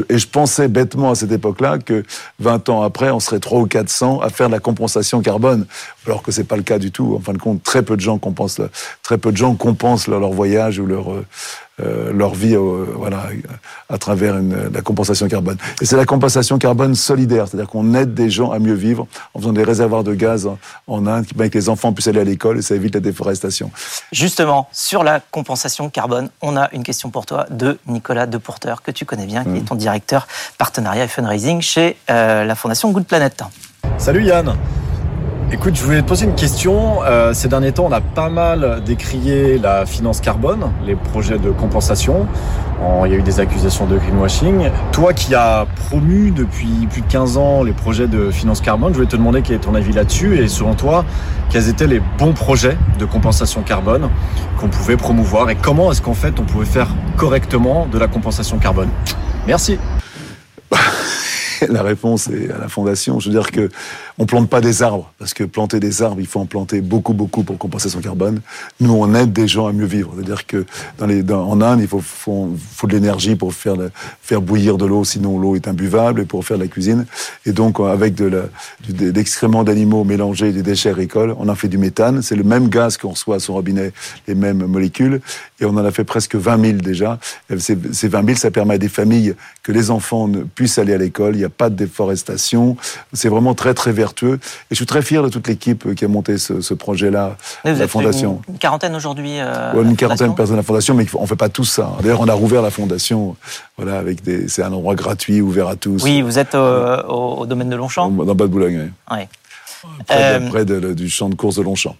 Et 0.09 0.17
je 0.17 0.27
pensais 0.27 0.67
bêtement 0.67 1.11
à 1.11 1.15
cette 1.15 1.31
époque-là 1.31 1.79
que 1.79 2.03
20 2.39 2.69
ans 2.69 2.83
après, 2.83 3.09
on 3.09 3.19
serait 3.19 3.39
3 3.39 3.61
ou 3.61 3.65
400 3.65 4.21
à 4.21 4.29
faire 4.29 4.47
de 4.47 4.53
la 4.53 4.59
compensation 4.59 5.21
carbone, 5.21 5.65
alors 6.05 6.21
que 6.21 6.31
c'est 6.31 6.43
pas 6.43 6.57
le 6.57 6.63
cas 6.63 6.77
du 6.77 6.91
tout. 6.91 7.15
En 7.15 7.19
fin 7.19 7.33
de 7.33 7.37
compte, 7.39 7.63
très 7.63 7.81
peu 7.81 7.95
de 7.95 8.01
gens 8.01 8.17
compensent, 8.17 8.61
très 9.01 9.17
peu 9.17 9.31
de 9.31 9.37
gens 9.37 9.55
compensent 9.55 10.07
leur, 10.07 10.19
leur 10.19 10.31
voyage 10.31 10.79
ou 10.79 10.85
leur 10.85 11.07
euh, 11.81 12.13
leur 12.13 12.33
vie 12.33 12.55
euh, 12.55 12.85
voilà, 12.95 13.25
à 13.89 13.97
travers 13.97 14.35
la 14.39 14.81
compensation 14.81 15.27
carbone. 15.27 15.57
Et 15.81 15.85
c'est 15.85 15.97
la 15.97 16.05
compensation 16.05 16.57
carbone 16.57 16.95
solidaire, 16.95 17.49
c'est-à-dire 17.49 17.67
qu'on 17.67 17.93
aide 17.95 18.13
des 18.13 18.29
gens 18.29 18.51
à 18.51 18.59
mieux 18.59 18.73
vivre 18.73 19.07
en 19.33 19.39
faisant 19.39 19.51
des 19.51 19.65
réservoirs 19.65 20.05
de 20.05 20.13
gaz 20.13 20.47
en, 20.47 20.57
en 20.87 21.05
Inde, 21.05 21.25
qui 21.25 21.33
permettent 21.33 21.51
que 21.51 21.57
les 21.57 21.67
enfants 21.67 21.91
puissent 21.91 22.07
aller 22.07 22.21
à 22.21 22.23
l'école 22.23 22.59
et 22.59 22.61
ça 22.61 22.75
évite 22.75 22.93
la 22.93 23.01
déforestation. 23.01 23.71
Justement, 24.13 24.69
sur 24.71 25.03
la 25.03 25.19
compensation 25.19 25.89
carbone, 25.89 26.04
on 26.41 26.57
a 26.57 26.69
une 26.71 26.83
question 26.83 27.09
pour 27.09 27.25
toi 27.25 27.45
de 27.49 27.79
Nicolas 27.87 28.25
Deporteur, 28.25 28.81
que 28.81 28.91
tu 28.91 29.05
connais 29.05 29.25
bien, 29.25 29.43
qui 29.43 29.49
mmh. 29.49 29.55
est 29.55 29.67
ton 29.67 29.75
directeur 29.75 30.27
partenariat 30.57 31.05
et 31.05 31.07
fundraising 31.07 31.61
chez 31.61 31.97
euh, 32.09 32.43
la 32.43 32.55
Fondation 32.55 32.91
Good 32.91 33.05
Planet. 33.05 33.43
Salut 33.97 34.23
Yann 34.23 34.55
Écoute, 35.51 35.75
je 35.75 35.83
voulais 35.83 36.01
te 36.01 36.07
poser 36.07 36.25
une 36.25 36.33
question. 36.33 37.03
Euh, 37.03 37.31
ces 37.33 37.47
derniers 37.47 37.71
temps, 37.71 37.85
on 37.85 37.91
a 37.91 38.01
pas 38.01 38.29
mal 38.29 38.81
décrié 38.83 39.59
la 39.59 39.85
finance 39.85 40.19
carbone, 40.19 40.71
les 40.87 40.95
projets 40.95 41.37
de 41.37 41.51
compensation. 41.51 42.25
Il 43.05 43.11
y 43.11 43.15
a 43.15 43.17
eu 43.17 43.21
des 43.21 43.39
accusations 43.39 43.85
de 43.85 43.97
greenwashing. 43.97 44.69
Toi 44.91 45.13
qui 45.13 45.35
as 45.35 45.67
promu 45.87 46.31
depuis 46.31 46.87
plus 46.89 47.01
de 47.01 47.07
15 47.07 47.37
ans 47.37 47.63
les 47.63 47.73
projets 47.73 48.07
de 48.07 48.31
finance 48.31 48.59
carbone, 48.59 48.89
je 48.89 48.95
voulais 48.95 49.07
te 49.07 49.15
demander 49.15 49.43
quel 49.43 49.57
est 49.57 49.59
ton 49.59 49.75
avis 49.75 49.93
là-dessus 49.93 50.39
et 50.39 50.47
selon 50.47 50.73
toi, 50.73 51.05
quels 51.51 51.69
étaient 51.69 51.87
les 51.87 52.01
bons 52.17 52.33
projets 52.33 52.77
de 52.97 53.05
compensation 53.05 53.61
carbone 53.61 54.09
qu'on 54.59 54.67
pouvait 54.67 54.97
promouvoir 54.97 55.49
et 55.51 55.55
comment 55.55 55.91
est-ce 55.91 56.01
qu'en 56.01 56.15
fait 56.15 56.39
on 56.39 56.43
pouvait 56.43 56.65
faire 56.65 56.89
correctement 57.17 57.87
de 57.91 57.99
la 57.99 58.07
compensation 58.07 58.57
carbone? 58.57 58.89
Merci. 59.47 59.77
la 61.69 61.83
réponse 61.83 62.27
est 62.27 62.51
à 62.51 62.57
la 62.57 62.67
fondation. 62.67 63.19
Je 63.19 63.29
veux 63.29 63.35
dire 63.35 63.51
que 63.51 63.69
on 64.17 64.25
plante 64.25 64.49
pas 64.49 64.61
des 64.61 64.81
arbres 64.81 65.11
parce 65.19 65.33
que 65.33 65.43
planter 65.43 65.79
des 65.79 66.01
arbres, 66.01 66.21
il 66.21 66.27
faut 66.27 66.39
en 66.39 66.45
planter 66.45 66.79
beaucoup, 66.81 67.13
beaucoup 67.13 67.43
pour 67.43 67.57
compenser 67.57 67.89
son 67.89 67.99
carbone. 67.99 68.39
Nous, 68.79 68.93
on 68.93 69.13
aide 69.13 69.33
des 69.33 69.47
gens 69.47 69.67
à 69.67 69.73
mieux 69.73 69.85
vivre. 69.85 70.13
C'est-à-dire 70.15 70.45
que 70.45 70.65
en 71.01 71.61
Inde, 71.61 71.81
il 71.81 71.87
faut, 71.87 72.53
de 72.83 72.91
l'énergie 72.91 73.35
pour 73.35 73.53
faire, 73.53 73.75
bouillir 74.41 74.77
de 74.77 74.85
l'eau, 74.85 75.03
sinon 75.03 75.37
l'eau 75.37 75.55
est 75.55 75.67
imbuvable, 75.67 76.21
et 76.21 76.25
pour 76.25 76.45
faire 76.45 76.57
de 76.57 76.63
la 76.63 76.69
cuisine. 76.69 77.05
Et 77.45 77.51
donc, 77.51 77.79
avec 77.79 78.15
de 78.15 78.49
l'excrément 78.89 79.63
d'animaux 79.63 80.03
mélangés 80.03 80.51
des 80.53 80.63
déchets 80.63 80.89
agricoles, 80.89 81.35
on 81.39 81.49
en 81.49 81.55
fait 81.55 81.67
du 81.67 81.77
méthane. 81.77 82.21
C'est 82.21 82.35
le 82.35 82.43
même 82.43 82.69
gaz 82.69 82.97
qu'on 82.97 83.09
reçoit 83.09 83.35
à 83.35 83.39
son 83.39 83.53
robinet, 83.53 83.91
les 84.27 84.35
mêmes 84.35 84.65
molécules, 84.65 85.19
et 85.59 85.65
on 85.65 85.71
en 85.71 85.85
a 85.85 85.91
fait 85.91 86.03
presque 86.03 86.35
20 86.35 86.61
000 86.61 86.73
déjà. 86.77 87.19
Ces, 87.57 87.77
ces 87.91 88.07
20 88.07 88.25
000, 88.25 88.37
ça 88.37 88.51
permet 88.51 88.75
à 88.75 88.77
des 88.77 88.89
familles 88.89 89.35
que 89.63 89.71
les 89.71 89.91
enfants 89.91 90.29
puissent 90.53 90.77
aller 90.77 90.93
à 90.93 90.97
l'école. 90.97 91.35
Il 91.35 91.39
n'y 91.39 91.45
a 91.45 91.49
pas 91.49 91.69
de 91.69 91.75
déforestation. 91.75 92.77
C'est 93.13 93.29
vraiment 93.29 93.53
très, 93.53 93.73
très 93.73 93.91
vertueux. 94.05 94.35
Et 94.35 94.71
je 94.71 94.75
suis 94.75 94.85
très 94.85 95.01
fier 95.01 95.23
de 95.23 95.29
toute 95.29 95.47
l'équipe 95.47 95.95
qui 95.95 96.05
a 96.05 96.07
monté 96.07 96.37
ce, 96.37 96.61
ce 96.61 96.73
projet-là, 96.73 97.37
la 97.63 97.87
fondation. 97.87 98.41
Une, 98.47 98.53
une 98.53 98.59
quarantaine 98.59 98.95
aujourd'hui. 98.95 99.39
Euh, 99.39 99.73
ouais, 99.73 99.83
une 99.83 99.95
quarantaine 99.95 100.31
de 100.31 100.35
personnes 100.35 100.55
à 100.55 100.63
la 100.63 100.63
fondation, 100.63 100.93
mais 100.93 101.05
on 101.15 101.25
fait 101.25 101.35
pas 101.35 101.49
tout 101.49 101.65
ça. 101.65 101.91
D'ailleurs, 102.01 102.21
on 102.21 102.27
a 102.27 102.33
rouvert 102.33 102.61
la 102.61 102.71
fondation. 102.71 103.35
Voilà, 103.77 103.97
avec 103.97 104.23
des, 104.23 104.47
c'est 104.47 104.63
un 104.63 104.71
endroit 104.71 104.95
gratuit, 104.95 105.41
ouvert 105.41 105.67
à 105.67 105.75
tous. 105.75 106.03
Oui, 106.03 106.21
vous 106.21 106.39
êtes 106.39 106.55
euh, 106.55 107.01
au, 107.03 107.41
au, 107.41 107.45
domaine 107.45 107.69
de 107.69 107.75
Longchamp. 107.75 108.09
Dans 108.09 108.35
Bas-de-Boulogne. 108.35 108.91
Oui. 109.11 109.17
Ouais. 109.17 109.27
Près, 110.07 110.35
euh... 110.35 110.39
de, 110.39 110.49
près 110.49 110.65
de, 110.65 110.93
du 110.93 111.09
champ 111.09 111.29
de 111.29 111.35
course 111.35 111.55
de 111.57 111.63
Longchamp. 111.63 111.95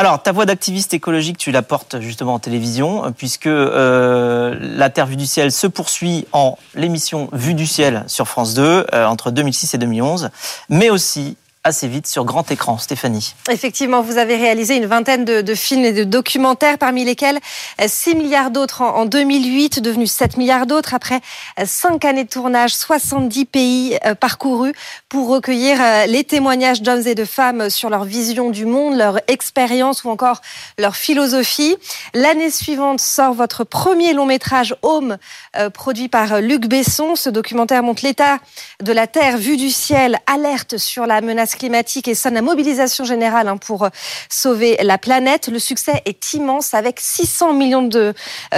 Alors, 0.00 0.22
ta 0.22 0.32
voix 0.32 0.46
d'activiste 0.46 0.94
écologique, 0.94 1.36
tu 1.36 1.50
la 1.50 1.60
portes 1.60 2.00
justement 2.00 2.32
en 2.32 2.38
télévision, 2.38 3.12
puisque 3.12 3.46
euh, 3.46 4.56
la 4.58 4.88
Terre 4.88 5.04
vue 5.04 5.16
du 5.16 5.26
ciel 5.26 5.52
se 5.52 5.66
poursuit 5.66 6.26
en 6.32 6.56
l'émission 6.74 7.28
Vue 7.34 7.52
du 7.52 7.66
ciel 7.66 8.04
sur 8.06 8.26
France 8.26 8.54
2 8.54 8.86
euh, 8.94 9.04
entre 9.04 9.30
2006 9.30 9.74
et 9.74 9.76
2011, 9.76 10.30
mais 10.70 10.88
aussi 10.88 11.36
assez 11.62 11.88
vite 11.88 12.06
sur 12.06 12.24
grand 12.24 12.50
écran. 12.50 12.78
Stéphanie. 12.78 13.34
Effectivement, 13.50 14.00
vous 14.00 14.16
avez 14.16 14.36
réalisé 14.36 14.76
une 14.76 14.86
vingtaine 14.86 15.24
de, 15.24 15.54
films 15.54 15.84
et 15.84 15.92
de 15.92 16.04
documentaires, 16.04 16.78
parmi 16.78 17.04
lesquels 17.04 17.38
6 17.84 18.14
milliards 18.14 18.50
d'autres 18.50 18.80
en, 18.80 19.00
en 19.00 19.04
2008, 19.04 19.80
devenus 19.80 20.10
7 20.10 20.38
milliards 20.38 20.66
d'autres 20.66 20.94
après 20.94 21.20
5 21.62 22.02
années 22.04 22.24
de 22.24 22.30
tournage, 22.30 22.74
70 22.74 23.44
pays 23.44 23.98
euh, 24.06 24.14
parcourus 24.14 24.72
pour 25.10 25.28
recueillir 25.28 25.76
euh, 25.80 26.06
les 26.06 26.24
témoignages 26.24 26.80
d'hommes 26.80 27.06
et 27.06 27.14
de 27.14 27.26
femmes 27.26 27.68
sur 27.68 27.90
leur 27.90 28.04
vision 28.04 28.48
du 28.48 28.64
monde, 28.64 28.96
leur 28.96 29.20
expérience 29.28 30.04
ou 30.04 30.08
encore 30.08 30.40
leur 30.78 30.96
philosophie. 30.96 31.76
L'année 32.14 32.50
suivante 32.50 33.00
sort 33.00 33.34
votre 33.34 33.64
premier 33.64 34.14
long 34.14 34.26
métrage 34.26 34.74
Home, 34.82 35.18
euh, 35.56 35.68
produit 35.68 36.08
par 36.08 36.40
Luc 36.40 36.66
Besson. 36.66 37.16
Ce 37.16 37.28
documentaire 37.28 37.82
montre 37.82 38.04
l'état 38.04 38.38
de 38.82 38.92
la 38.92 39.06
Terre 39.06 39.36
vue 39.36 39.58
du 39.58 39.68
ciel, 39.68 40.18
alerte 40.26 40.78
sur 40.78 41.06
la 41.06 41.20
menace 41.20 41.49
climatique 41.56 42.08
et 42.08 42.14
sonne 42.14 42.34
la 42.34 42.42
mobilisation 42.42 43.04
générale 43.04 43.48
hein, 43.48 43.56
pour 43.56 43.88
sauver 44.28 44.76
la 44.82 44.98
planète. 44.98 45.48
Le 45.48 45.58
succès 45.58 46.02
est 46.04 46.32
immense 46.32 46.74
avec 46.74 47.00
600 47.00 47.52
millions 47.52 47.82
de 47.82 48.14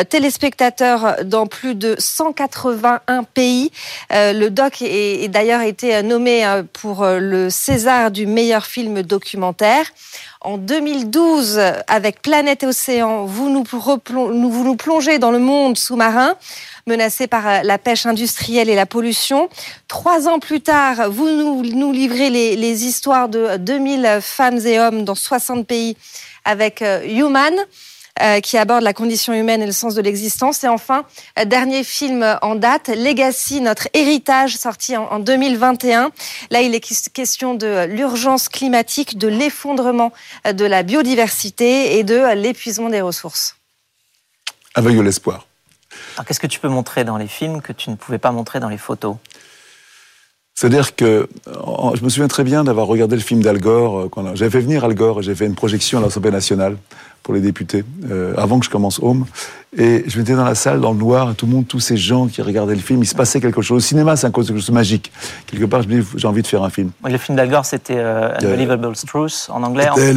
téléspectateurs 0.08 1.24
dans 1.24 1.46
plus 1.46 1.74
de 1.74 1.96
181 1.98 3.24
pays. 3.24 3.70
Le 4.10 4.48
doc 4.48 4.82
est, 4.82 5.28
d'ailleurs 5.28 5.62
été 5.62 6.02
nommé 6.02 6.62
pour 6.72 7.04
le 7.04 7.50
César 7.50 8.10
du 8.10 8.26
meilleur 8.26 8.64
film 8.66 9.02
documentaire. 9.02 9.86
En 10.40 10.58
2012, 10.58 11.60
avec 11.86 12.20
Planète 12.20 12.64
et 12.64 12.66
Océan, 12.66 13.24
vous 13.26 13.48
nous, 13.48 13.62
vous 13.64 14.64
nous 14.64 14.76
plongez 14.76 15.18
dans 15.18 15.30
le 15.30 15.38
monde 15.38 15.78
sous-marin 15.78 16.36
menacé 16.86 17.26
par 17.26 17.46
euh, 17.46 17.60
la 17.62 17.78
pêche 17.78 18.06
industrielle 18.06 18.68
et 18.68 18.74
la 18.74 18.86
pollution. 18.86 19.48
Trois 19.88 20.28
ans 20.28 20.38
plus 20.38 20.60
tard, 20.60 21.10
vous 21.10 21.28
nous, 21.28 21.92
livrez 21.92 22.30
les, 22.30 22.84
histoires 22.84 23.28
de 23.28 23.56
2000 23.56 24.18
femmes 24.20 24.58
et 24.66 24.78
hommes 24.78 25.04
dans 25.04 25.14
60 25.14 25.66
pays 25.66 25.96
avec 26.44 26.82
euh, 26.82 27.04
Human. 27.06 27.54
Euh, 28.20 28.40
qui 28.40 28.58
aborde 28.58 28.82
la 28.82 28.92
condition 28.92 29.32
humaine 29.32 29.62
et 29.62 29.66
le 29.66 29.72
sens 29.72 29.94
de 29.94 30.02
l'existence. 30.02 30.62
Et 30.64 30.68
enfin, 30.68 31.06
dernier 31.46 31.82
film 31.82 32.38
en 32.42 32.56
date, 32.56 32.88
Legacy, 32.88 33.62
notre 33.62 33.88
héritage, 33.94 34.58
sorti 34.58 34.98
en, 34.98 35.18
2021. 35.18 36.12
Là, 36.50 36.60
il 36.60 36.74
est 36.74 37.10
question 37.10 37.54
de 37.54 37.86
l'urgence 37.86 38.50
climatique, 38.50 39.16
de 39.16 39.28
l'effondrement 39.28 40.12
de 40.44 40.64
la 40.66 40.82
biodiversité 40.82 41.96
et 41.96 42.04
de 42.04 42.34
l'épuisement 42.34 42.90
des 42.90 43.00
ressources. 43.00 43.56
Avec 44.74 44.94
de 44.94 45.00
l'espoir. 46.12 46.26
Qu'est-ce 46.26 46.40
que 46.40 46.46
tu 46.46 46.60
peux 46.60 46.68
montrer 46.68 47.04
dans 47.04 47.16
les 47.16 47.26
films 47.26 47.62
que 47.62 47.72
tu 47.72 47.90
ne 47.90 47.96
pouvais 47.96 48.18
pas 48.18 48.32
montrer 48.32 48.60
dans 48.60 48.68
les 48.68 48.78
photos 48.78 49.16
c'est-à-dire 50.54 50.94
que 50.94 51.28
je 51.46 52.04
me 52.04 52.08
souviens 52.08 52.28
très 52.28 52.44
bien 52.44 52.62
d'avoir 52.62 52.86
regardé 52.86 53.16
le 53.16 53.22
film 53.22 53.42
d'Al 53.42 53.58
Gore. 53.58 54.08
J'avais 54.34 54.50
fait 54.50 54.60
venir 54.60 54.84
Al 54.84 54.94
Gore 54.94 55.20
et 55.20 55.22
j'ai 55.22 55.34
fait 55.34 55.46
une 55.46 55.54
projection 55.54 55.98
à 55.98 56.02
l'Assemblée 56.02 56.30
nationale 56.30 56.76
pour 57.22 57.34
les 57.34 57.40
députés, 57.40 57.84
euh, 58.10 58.34
avant 58.36 58.58
que 58.58 58.66
je 58.66 58.70
commence 58.70 58.98
Home. 59.00 59.26
Et 59.76 60.04
je 60.06 60.18
m'étais 60.18 60.34
dans 60.34 60.44
la 60.44 60.54
salle, 60.54 60.80
dans 60.80 60.92
le 60.92 60.98
noir, 60.98 61.30
et 61.30 61.34
tout 61.34 61.46
le 61.46 61.52
monde, 61.52 61.66
tous 61.66 61.80
ces 61.80 61.96
gens 61.96 62.26
qui 62.26 62.42
regardaient 62.42 62.74
le 62.74 62.80
film, 62.80 63.02
il 63.02 63.06
se 63.06 63.14
passait 63.14 63.40
quelque 63.40 63.62
chose. 63.62 63.82
Le 63.82 63.88
cinéma, 63.88 64.16
c'est 64.16 64.26
quelque 64.26 64.44
chose 64.44 64.66
de 64.66 64.72
magique. 64.72 65.10
Quelque 65.46 65.64
part, 65.64 65.82
je 65.82 65.88
me 65.88 66.00
dis, 66.00 66.08
j'ai 66.16 66.26
envie 66.26 66.42
de 66.42 66.46
faire 66.46 66.62
un 66.62 66.70
film. 66.70 66.90
le 67.04 67.18
film 67.18 67.36
d'Al 67.36 67.48
Gore, 67.48 67.64
c'était 67.64 67.96
euh, 67.96 68.36
Unbelievable 68.38 68.92
Truth 69.06 69.48
en 69.50 69.62
anglais. 69.62 69.88
C'était 69.94 70.12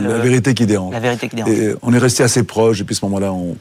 la 0.00 0.18
vérité 0.18 0.54
qui 0.54 0.66
dérange. 0.66 0.92
La 0.92 1.00
vérité 1.00 1.28
qui 1.28 1.36
dérange. 1.36 1.52
Et 1.52 1.74
on 1.82 1.92
est 1.92 1.98
resté 1.98 2.22
assez 2.22 2.42
proches, 2.42 2.78
depuis 2.78 2.94
ce 2.94 3.04
moment-là, 3.06 3.32
on, 3.32 3.56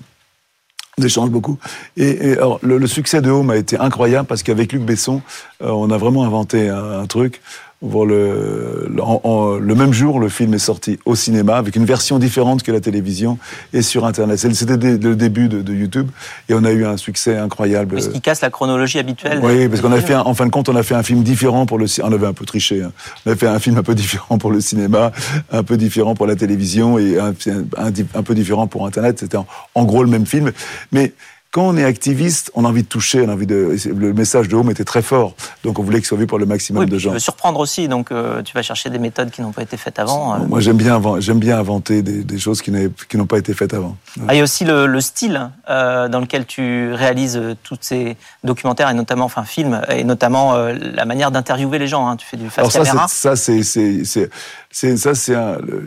échange 1.06 1.30
beaucoup. 1.30 1.58
Et, 1.98 2.34
alors, 2.34 2.60
le, 2.62 2.88
succès 2.88 3.22
de 3.22 3.30
Home 3.30 3.50
a 3.50 3.58
été 3.58 3.78
incroyable 3.78 4.28
parce 4.28 4.44
qu'avec 4.44 4.74
Luc 4.74 4.84
Besson, 4.84 5.22
euh, 5.62 5.70
on 5.70 5.92
a 5.92 5.98
vraiment 5.98 6.24
inventé 6.24 6.70
un 6.70 7.06
truc 7.06 7.42
le, 7.82 8.90
le, 8.90 9.76
même 9.76 9.94
jour, 9.94 10.20
le 10.20 10.30
film 10.30 10.54
est 10.54 10.60
sorti 10.60 11.00
au 11.06 11.16
cinéma 11.16 11.58
avec 11.58 11.76
une 11.76 11.86
version 11.86 12.20
différente 12.20 12.64
que 12.64 12.72
la 12.72 12.82
télévision 12.82 13.38
et 13.74 13.82
sur 13.82 14.06
Internet. 14.06 14.38
C'était 14.38 14.78
le 14.78 15.16
début 15.16 15.48
de, 15.48 15.74
YouTube 15.74 16.10
et 16.50 16.54
on 16.54 16.64
a 16.66 16.72
eu 16.72 16.86
un 16.86 16.98
succès 16.98 17.38
incroyable. 17.38 18.02
Ce 18.02 18.10
qui 18.10 18.22
casse 18.22 18.42
la 18.42 18.50
chronologie 18.50 19.00
habituelle. 19.00 19.40
Oui, 19.42 19.70
parce 19.70 19.82
qu'on 19.82 19.92
a 19.92 20.02
fait, 20.02 20.16
en 20.16 20.34
fin 20.34 20.46
de 20.46 20.52
compte, 20.52 20.68
on 20.68 20.76
a 20.76 20.84
fait 20.84 20.96
un 20.96 21.04
film 21.04 21.24
différent 21.24 21.66
pour 21.66 21.78
le. 21.78 21.86
On 22.04 22.12
avait 22.12 22.28
un 22.28 22.34
peu 22.34 22.46
triché. 22.46 22.84
Hein. 22.84 22.92
On 23.26 23.32
a 23.32 23.36
fait 23.36 23.48
un 23.48 23.60
film 23.60 23.78
un 23.78 23.84
peu 23.84 23.96
différent 23.96 24.38
pour 24.38 24.52
le 24.52 24.60
cinéma, 24.60 25.12
un 25.52 25.64
peu 25.64 25.78
différent 25.78 26.16
pour 26.16 26.28
la 26.28 26.36
télévision 26.36 27.00
et 27.00 27.18
un, 27.18 27.34
un, 27.78 28.24
peu 28.24 28.36
différent 28.36 28.68
pour 28.68 28.86
Internet. 28.86 29.20
C'était 29.20 29.38
en, 29.38 29.48
en 29.76 29.86
gros 29.86 30.04
le 30.04 30.10
même 30.10 30.26
film, 30.26 30.52
mais 30.92 31.14
quand 31.52 31.64
on 31.64 31.78
est 31.78 31.84
activiste, 31.84 32.52
on 32.54 32.64
a 32.64 32.68
envie 32.68 32.84
de 32.84 32.88
toucher, 32.88 33.24
on 33.26 33.30
a 33.30 33.34
envie 33.34 33.48
de. 33.48 33.76
Le 33.88 34.14
message 34.14 34.48
de 34.50 34.56
Home 34.56 34.70
était 34.70 34.84
très 34.84 35.02
fort, 35.02 35.34
donc 35.64 35.80
on 35.80 35.84
voulait 35.84 35.98
qu'il 35.98 36.06
soit 36.06 36.18
vu 36.18 36.28
par 36.28 36.38
le 36.38 36.46
maximum 36.46 36.88
de 36.88 36.98
gens. 37.00 37.10
Tu 37.10 37.14
veux 37.16 37.20
surprendre 37.20 37.60
aussi, 37.60 37.88
donc 37.88 38.12
euh, 38.12 38.44
tu 38.44 38.54
vas 38.54 38.62
chercher 38.62 38.92
des 38.92 39.00
méthodes 39.00 39.32
qui 39.32 39.42
n'ont 39.42 39.52
pas 39.52 39.64
été 39.64 39.76
faites 39.76 39.98
avant. 39.98 40.36
Euh. 40.36 40.38
Moi, 40.48 40.60
j'aime 40.60 40.78
bien, 40.78 41.02
j'aime 41.20 41.40
bien 41.40 41.58
inventer 41.58 42.04
des, 42.04 42.40
choses 42.40 42.62
qui 42.62 42.72
n'ont 42.72 43.26
pas 43.26 43.40
été 43.40 43.56
faites 43.56 43.74
avant. 43.74 43.98
Ah, 44.28 44.36
il 44.36 44.38
y 44.38 44.42
a 44.42 44.44
aussi 44.44 44.64
le, 44.64 45.02
style 45.02 45.50
euh, 45.70 46.08
dans 46.08 46.20
lequel 46.20 46.46
tu 46.46 46.94
réalises 46.94 47.42
tous 47.64 47.78
ces 47.82 48.16
documentaires 48.44 48.90
et 48.90 48.94
notamment, 48.94 49.26
enfin, 49.26 49.44
films, 49.44 49.82
et 49.90 50.04
notamment 50.04 50.56
la 50.56 51.06
manière 51.06 51.32
d'interviewer 51.32 51.80
les 51.80 51.88
gens. 51.88 52.08
Hein. 52.08 52.16
Tu 52.16 52.28
fais 52.28 52.38
du 52.38 52.50
face 52.52 52.72
caméra. 52.72 53.08
Ça, 53.08 53.36
c'est 53.36 53.64
ça, 53.64 55.16
c'est 55.16 55.36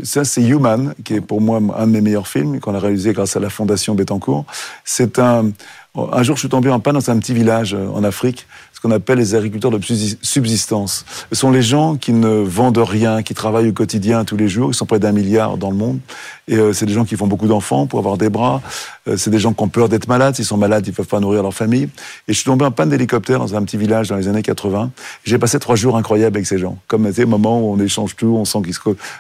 ça, 0.03 0.25
c'est 0.25 0.43
Human, 0.43 0.95
qui 1.05 1.15
est 1.15 1.21
pour 1.21 1.41
moi 1.41 1.61
un 1.77 1.87
de 1.87 1.93
mes 1.93 2.01
meilleurs 2.01 2.27
films 2.27 2.59
qu'on 2.59 2.75
a 2.75 2.81
réalisé 2.81 3.13
grâce 3.13 3.37
à 3.37 3.41
la 3.41 3.49
Fondation 3.49 3.95
Bettencourt. 3.95 4.45
C'est 4.85 5.21
un 5.21 5.52
un 5.95 6.23
jour, 6.23 6.37
je 6.37 6.41
suis 6.41 6.49
tombé 6.49 6.71
en 6.71 6.81
panne 6.81 6.95
dans 6.95 7.11
un 7.11 7.19
petit 7.19 7.35
village 7.35 7.75
euh, 7.75 7.87
en 7.89 8.03
Afrique 8.03 8.47
qu'on 8.83 8.91
appelle 8.91 9.19
les 9.19 9.35
agriculteurs 9.35 9.71
de 9.71 9.81
subsistance. 10.23 11.05
Ce 11.31 11.39
sont 11.39 11.51
les 11.51 11.63
gens 11.63 11.97
qui 11.97 12.13
ne 12.13 12.29
vendent 12.29 12.79
rien, 12.79 13.23
qui 13.23 13.33
travaillent 13.35 13.69
au 13.69 13.73
quotidien 13.73 14.25
tous 14.25 14.37
les 14.37 14.49
jours. 14.49 14.71
Ils 14.71 14.75
sont 14.75 14.87
près 14.87 14.99
d'un 14.99 15.13
milliard 15.13 15.57
dans 15.57 15.71
le 15.71 15.77
monde. 15.77 16.01
Et 16.49 16.57
euh, 16.57 16.73
c'est 16.73 16.87
des 16.87 16.93
gens 16.93 17.05
qui 17.05 17.17
font 17.17 17.29
beaucoup 17.29 17.47
d'enfants 17.47 17.87
pour 17.87 18.01
avoir 18.01 18.19
des 18.19 18.29
bras. 18.29 18.61
Euh, 19.07 19.17
c'est 19.17 19.31
des 19.31 19.39
gens 19.39 19.53
qui 19.53 19.63
ont 19.63 19.69
peur 19.69 19.89
d'être 19.89 20.09
malades. 20.09 20.35
S'ils 20.35 20.45
sont 20.45 20.57
malades, 20.57 20.85
ils 20.87 20.93
peuvent 20.93 21.07
pas 21.07 21.21
nourrir 21.21 21.43
leur 21.43 21.55
famille. 21.55 21.85
Et 22.27 22.33
je 22.33 22.35
suis 22.35 22.45
tombé 22.45 22.65
en 22.65 22.73
panne 22.73 22.89
d'hélicoptère 22.89 23.39
dans 23.39 23.55
un 23.55 23.63
petit 23.63 23.77
village 23.77 24.09
dans 24.09 24.17
les 24.17 24.27
années 24.27 24.43
80. 24.43 24.91
J'ai 25.25 25.39
passé 25.39 25.61
trois 25.61 25.77
jours 25.77 25.97
incroyables 25.97 26.37
avec 26.37 26.47
ces 26.47 26.59
gens. 26.59 26.79
Comme 26.89 27.09
des 27.11 27.25
moments 27.25 27.61
où 27.61 27.73
on 27.73 27.79
échange 27.79 28.17
tout, 28.17 28.35
on 28.37 28.45
sent 28.45 28.59
qu'ils 28.65 28.77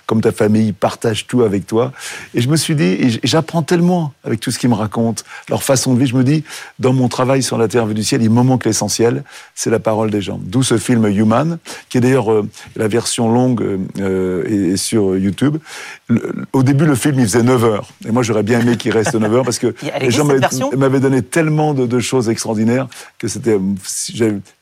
comme 0.06 0.20
ta 0.20 0.32
famille, 0.32 0.68
ils 0.68 0.74
partagent 0.74 1.26
tout 1.28 1.42
avec 1.42 1.66
toi. 1.66 1.92
Et 2.34 2.40
je 2.40 2.48
me 2.48 2.56
suis 2.56 2.74
dit, 2.74 3.20
j'apprends 3.22 3.62
tellement 3.62 4.12
avec 4.24 4.40
tout 4.40 4.50
ce 4.50 4.58
qu'ils 4.58 4.70
me 4.70 4.74
racontent, 4.74 5.22
leur 5.48 5.62
façon 5.62 5.94
de 5.94 5.98
vivre. 5.98 6.10
Je 6.10 6.16
me 6.16 6.24
dis, 6.24 6.42
dans 6.80 6.92
mon 6.92 7.08
travail 7.08 7.42
sur 7.42 7.58
la 7.58 7.68
Terre 7.68 7.86
vue 7.86 7.94
du 7.94 8.02
ciel, 8.02 8.22
il 8.22 8.30
me 8.30 8.42
manque 8.42 8.64
l'essentiel, 8.64 9.22
c'est 9.54 9.70
la 9.70 9.78
parole 9.78 10.10
des 10.10 10.20
gens. 10.20 10.40
D'où 10.42 10.62
ce 10.62 10.78
film 10.78 11.06
Human, 11.06 11.58
qui 11.88 11.98
est 11.98 12.00
d'ailleurs 12.00 12.32
euh, 12.32 12.48
la 12.76 12.88
version 12.88 13.32
longue 13.32 13.62
euh, 14.00 14.72
est, 14.72 14.76
sur 14.76 15.16
YouTube. 15.16 15.58
au 16.52 16.62
début, 16.62 16.86
le 16.86 16.94
film, 16.94 17.18
il 17.18 17.26
faisait 17.26 17.42
9 17.42 17.64
heures. 17.64 17.88
Et 18.06 18.12
moi, 18.12 18.22
j'aurais 18.22 18.42
bien 18.42 18.60
aimé 18.60 18.76
qu'il 18.76 18.92
reste 18.92 19.14
9 19.14 19.34
heures 19.34 19.44
parce 19.44 19.58
que 19.58 19.74
les 20.00 20.10
gens 20.10 20.26
m'avaient 20.76 21.00
donné 21.00 21.22
tellement 21.22 21.74
de, 21.74 22.00
choses 22.00 22.28
extraordinaires 22.28 22.88
que 23.18 23.28
c'était, 23.28 23.58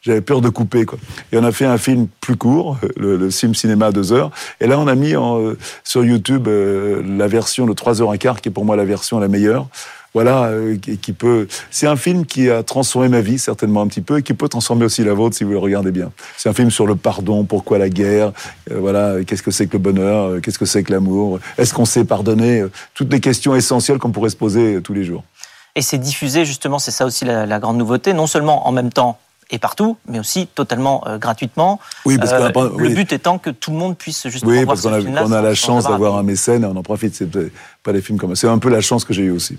j'avais 0.02 0.20
peur 0.20 0.40
de 0.40 0.48
couper. 0.48 0.84
Quoi. 0.84 0.98
Et 1.32 1.38
on 1.38 1.44
a 1.44 1.52
fait 1.52 1.64
un 1.64 1.78
film 1.78 2.08
plus 2.20 2.36
court, 2.36 2.76
le, 2.96 3.16
le 3.16 3.30
film 3.30 3.54
cinéma 3.54 3.92
2 3.92 4.12
heures. 4.12 4.30
Et 4.60 4.66
là, 4.66 4.78
on 4.78 4.86
a 4.86 4.94
mis 4.94 5.16
en, 5.16 5.40
euh, 5.40 5.56
sur 5.84 6.04
YouTube 6.04 6.48
la 6.48 7.28
version 7.28 7.66
de 7.66 7.72
3 7.72 8.02
heures 8.02 8.12
et 8.12 8.18
quart, 8.18 8.40
qui 8.40 8.48
est 8.48 8.52
pour 8.52 8.64
moi 8.64 8.76
la 8.76 8.84
version 8.84 9.18
la 9.20 9.28
meilleure 9.28 9.68
voilà, 10.14 10.46
euh, 10.46 10.76
qui, 10.76 11.12
peut. 11.12 11.46
C'est 11.70 11.86
un 11.86 11.96
film 11.96 12.26
qui 12.26 12.50
a 12.50 12.62
transformé 12.62 13.08
ma 13.08 13.20
vie 13.20 13.38
certainement 13.38 13.82
un 13.82 13.86
petit 13.86 14.00
peu 14.00 14.18
et 14.18 14.22
qui 14.22 14.34
peut 14.34 14.48
transformer 14.48 14.84
aussi 14.84 15.04
la 15.04 15.14
vôtre 15.14 15.36
si 15.36 15.44
vous 15.44 15.52
le 15.52 15.58
regardez 15.58 15.92
bien. 15.92 16.10
C'est 16.36 16.48
un 16.48 16.52
film 16.52 16.70
sur 16.70 16.86
le 16.86 16.96
pardon, 16.96 17.44
pourquoi 17.44 17.78
la 17.78 17.88
guerre, 17.88 18.32
euh, 18.70 18.78
voilà, 18.80 19.22
qu'est-ce 19.24 19.42
que 19.42 19.50
c'est 19.50 19.66
que 19.66 19.74
le 19.74 19.78
bonheur, 19.78 20.26
euh, 20.26 20.40
qu'est-ce 20.40 20.58
que 20.58 20.64
c'est 20.64 20.82
que 20.82 20.92
l'amour, 20.92 21.38
est-ce 21.58 21.72
qu'on 21.72 21.84
sait 21.84 22.04
pardonner, 22.04 22.64
toutes 22.94 23.12
les 23.12 23.20
questions 23.20 23.54
essentielles 23.54 23.98
qu'on 23.98 24.10
pourrait 24.10 24.30
se 24.30 24.36
poser 24.36 24.80
tous 24.82 24.94
les 24.94 25.04
jours. 25.04 25.22
Et 25.76 25.82
c'est 25.82 25.98
diffusé 25.98 26.44
justement, 26.44 26.80
c'est 26.80 26.90
ça 26.90 27.06
aussi 27.06 27.24
la, 27.24 27.58
grande 27.60 27.76
nouveauté, 27.76 28.12
non 28.12 28.26
seulement 28.26 28.66
en 28.66 28.72
même 28.72 28.92
temps 28.92 29.18
et 29.52 29.58
partout, 29.58 29.96
mais 30.08 30.20
aussi 30.20 30.46
totalement 30.46 31.04
gratuitement. 31.20 31.80
Oui, 32.04 32.18
parce 32.18 32.32
le 32.32 32.88
but 32.88 33.12
étant 33.12 33.38
que 33.38 33.50
tout 33.50 33.70
le 33.72 33.76
monde 33.76 33.96
puisse 33.96 34.28
justement 34.28 34.52
oui, 34.52 34.64
parce 34.64 34.82
qu'on 34.82 34.92
a, 34.92 35.00
on 35.00 35.32
a 35.32 35.42
la 35.42 35.54
chance 35.54 35.84
d'avoir 35.84 36.16
un 36.16 36.22
mécène, 36.22 36.64
on 36.64 36.76
en 36.76 36.82
profite. 36.82 37.14
C'est 37.14 37.28
pas 37.82 37.92
des 37.92 38.00
films 38.00 38.18
comme 38.18 38.34
ça. 38.34 38.42
C'est 38.42 38.48
un 38.48 38.58
peu 38.58 38.68
la 38.68 38.80
chance 38.80 39.04
que 39.04 39.12
j'ai 39.12 39.22
eue 39.22 39.30
aussi. 39.30 39.56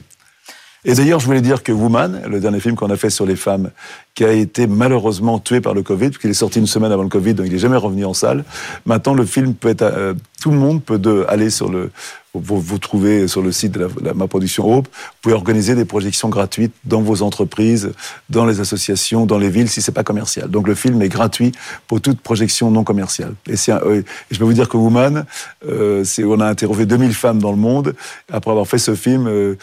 Et 0.83 0.95
d'ailleurs, 0.95 1.19
je 1.19 1.27
voulais 1.27 1.41
dire 1.41 1.61
que 1.61 1.71
Woman, 1.71 2.23
le 2.27 2.39
dernier 2.39 2.59
film 2.59 2.75
qu'on 2.75 2.89
a 2.89 2.97
fait 2.97 3.11
sur 3.11 3.25
les 3.25 3.35
femmes, 3.35 3.69
qui 4.15 4.25
a 4.25 4.31
été 4.31 4.65
malheureusement 4.65 5.37
tué 5.37 5.61
par 5.61 5.75
le 5.75 5.83
Covid, 5.83 6.09
puisqu'il 6.09 6.31
est 6.31 6.33
sorti 6.33 6.59
une 6.59 6.67
semaine 6.67 6.91
avant 6.91 7.03
le 7.03 7.09
Covid, 7.09 7.35
donc 7.35 7.45
il 7.45 7.53
n'est 7.53 7.59
jamais 7.59 7.77
revenu 7.77 8.03
en 8.03 8.15
salle. 8.15 8.43
Maintenant, 8.85 9.13
le 9.13 9.25
film 9.25 9.53
peut 9.53 9.69
être, 9.69 9.83
euh, 9.83 10.13
tout 10.41 10.49
le 10.49 10.57
monde 10.57 10.83
peut 10.83 11.25
aller 11.29 11.51
sur 11.51 11.69
le, 11.69 11.91
vous, 12.33 12.59
vous 12.59 12.77
trouvez 12.77 13.27
sur 13.27 13.41
le 13.41 13.51
site 13.51 13.73
de, 13.73 13.89
la, 14.01 14.13
ma 14.13 14.27
production 14.27 14.71
Hope, 14.71 14.87
vous 14.87 15.17
pouvez 15.21 15.35
organiser 15.35 15.75
des 15.75 15.85
projections 15.85 16.29
gratuites 16.29 16.73
dans 16.85 17.01
vos 17.01 17.21
entreprises, 17.21 17.91
dans 18.29 18.45
les 18.45 18.59
associations, 18.59 19.25
dans 19.25 19.37
les 19.37 19.49
villes, 19.49 19.69
si 19.69 19.81
c'est 19.81 19.91
pas 19.91 20.03
commercial. 20.03 20.49
Donc 20.49 20.67
le 20.67 20.75
film 20.75 21.01
est 21.01 21.09
gratuit 21.09 21.51
pour 21.87 21.99
toute 22.01 22.21
projection 22.21 22.71
non 22.71 22.83
commerciale. 22.83 23.33
Et, 23.47 23.55
euh, 23.69 24.01
je 24.31 24.37
peux 24.37 24.45
vous 24.45 24.53
dire 24.53 24.69
que 24.69 24.77
Woman, 24.77 25.25
euh, 25.67 26.05
on 26.19 26.39
a 26.39 26.47
interrogé 26.47 26.85
2000 26.85 27.13
femmes 27.13 27.39
dans 27.39 27.51
le 27.51 27.57
monde 27.57 27.93
après 28.31 28.51
avoir 28.51 28.67
fait 28.67 28.77
ce 28.77 28.95
film. 28.95 29.57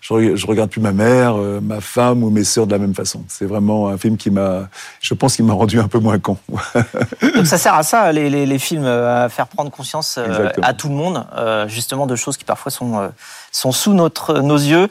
Je, 0.00 0.34
je 0.34 0.46
regarde 0.46 0.70
plus 0.70 0.80
ma 0.80 0.92
mère, 0.92 1.36
euh, 1.36 1.60
ma 1.60 1.80
femme 1.80 2.22
ou 2.24 2.30
mes 2.30 2.44
sœurs 2.44 2.66
de 2.66 2.72
la 2.72 2.78
même 2.78 2.94
façon. 2.94 3.22
C'est 3.28 3.44
vraiment 3.44 3.88
un 3.88 3.98
film 3.98 4.16
qui 4.16 4.30
m'a, 4.30 4.68
je 5.00 5.12
pense, 5.14 5.36
qu'il 5.36 5.44
m'a 5.44 5.52
rendu 5.52 5.78
un 5.78 5.88
peu 5.88 5.98
moins 5.98 6.18
con. 6.18 6.38
Donc 7.34 7.46
ça 7.46 7.58
sert 7.58 7.74
à 7.74 7.82
ça, 7.82 8.10
les, 8.12 8.30
les, 8.30 8.46
les, 8.46 8.58
films, 8.58 8.84
euh, 8.84 9.24
à 9.24 9.28
faire 9.28 9.46
prendre 9.46 9.70
conscience 9.70 10.16
euh, 10.18 10.48
à 10.62 10.72
tout 10.72 10.88
le 10.88 10.94
monde, 10.94 11.26
justement, 11.66 12.06
de 12.06 12.16
choses 12.16 12.36
qui 12.36 12.44
parfois 12.44 12.70
sont 12.70 13.10
sont 13.52 13.72
sous 13.72 13.92
notre, 13.92 14.38
nos 14.40 14.56
yeux. 14.56 14.88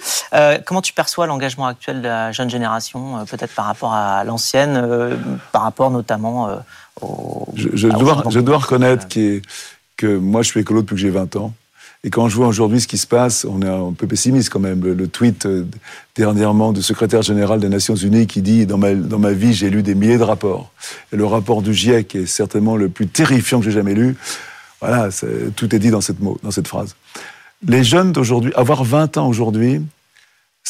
comment 0.65 0.81
tu 0.81 0.91
perçois 0.93 1.27
l'engagement 1.27 1.65
actuel 1.65 2.01
de 2.01 2.07
la 2.07 2.31
jeune 2.31 2.49
génération, 2.49 3.25
peut-être 3.25 3.55
par 3.55 3.65
rapport 3.65 3.93
à 3.93 4.23
l'ancienne, 4.25 5.17
par 5.51 5.63
rapport 5.63 5.91
notamment 5.91 6.49
au... 7.01 7.47
Je, 7.55 7.69
je 7.73 7.87
dois, 7.87 8.23
je 8.29 8.39
dois 8.39 8.57
reconnaître 8.57 9.07
que 9.07 10.17
moi, 10.17 10.41
je 10.41 10.49
suis 10.49 10.59
écolo 10.59 10.81
depuis 10.81 10.95
que 10.95 11.01
j'ai 11.01 11.09
20 11.09 11.35
ans. 11.37 11.53
Et 12.05 12.09
quand 12.09 12.29
je 12.29 12.35
vois 12.35 12.47
aujourd'hui 12.47 12.79
ce 12.79 12.87
qui 12.87 12.97
se 12.97 13.07
passe, 13.07 13.45
on 13.45 13.61
est 13.61 13.67
un 13.67 13.91
peu 13.91 14.07
pessimiste 14.07 14.49
quand 14.49 14.59
même. 14.59 14.81
Le, 14.81 15.07
tweet 15.07 15.45
euh, 15.45 15.65
dernièrement 16.15 16.71
du 16.71 16.81
secrétaire 16.81 17.21
général 17.21 17.59
des 17.59 17.67
Nations 17.67 17.95
Unies 17.95 18.25
qui 18.25 18.41
dit 18.41 18.65
dans 18.65 18.77
ma, 18.77 18.93
dans 18.93 19.19
ma 19.19 19.33
vie, 19.33 19.53
j'ai 19.53 19.69
lu 19.69 19.83
des 19.83 19.95
milliers 19.95 20.17
de 20.17 20.23
rapports. 20.23 20.71
Et 21.11 21.17
le 21.17 21.25
rapport 21.25 21.61
du 21.61 21.73
GIEC 21.73 22.15
est 22.15 22.25
certainement 22.25 22.77
le 22.77 22.87
plus 22.87 23.07
terrifiant 23.07 23.59
que 23.59 23.65
j'ai 23.65 23.71
jamais 23.71 23.95
lu. 23.95 24.15
Voilà, 24.79 25.09
tout 25.57 25.75
est 25.75 25.79
dit 25.79 25.89
dans 25.89 25.99
cette, 25.99 26.21
mot, 26.21 26.39
dans 26.41 26.51
cette 26.51 26.69
phrase. 26.69 26.95
Les 27.67 27.83
jeunes 27.83 28.13
d'aujourd'hui, 28.13 28.53
avoir 28.55 28.85
20 28.85 29.17
ans 29.17 29.27
aujourd'hui, 29.27 29.81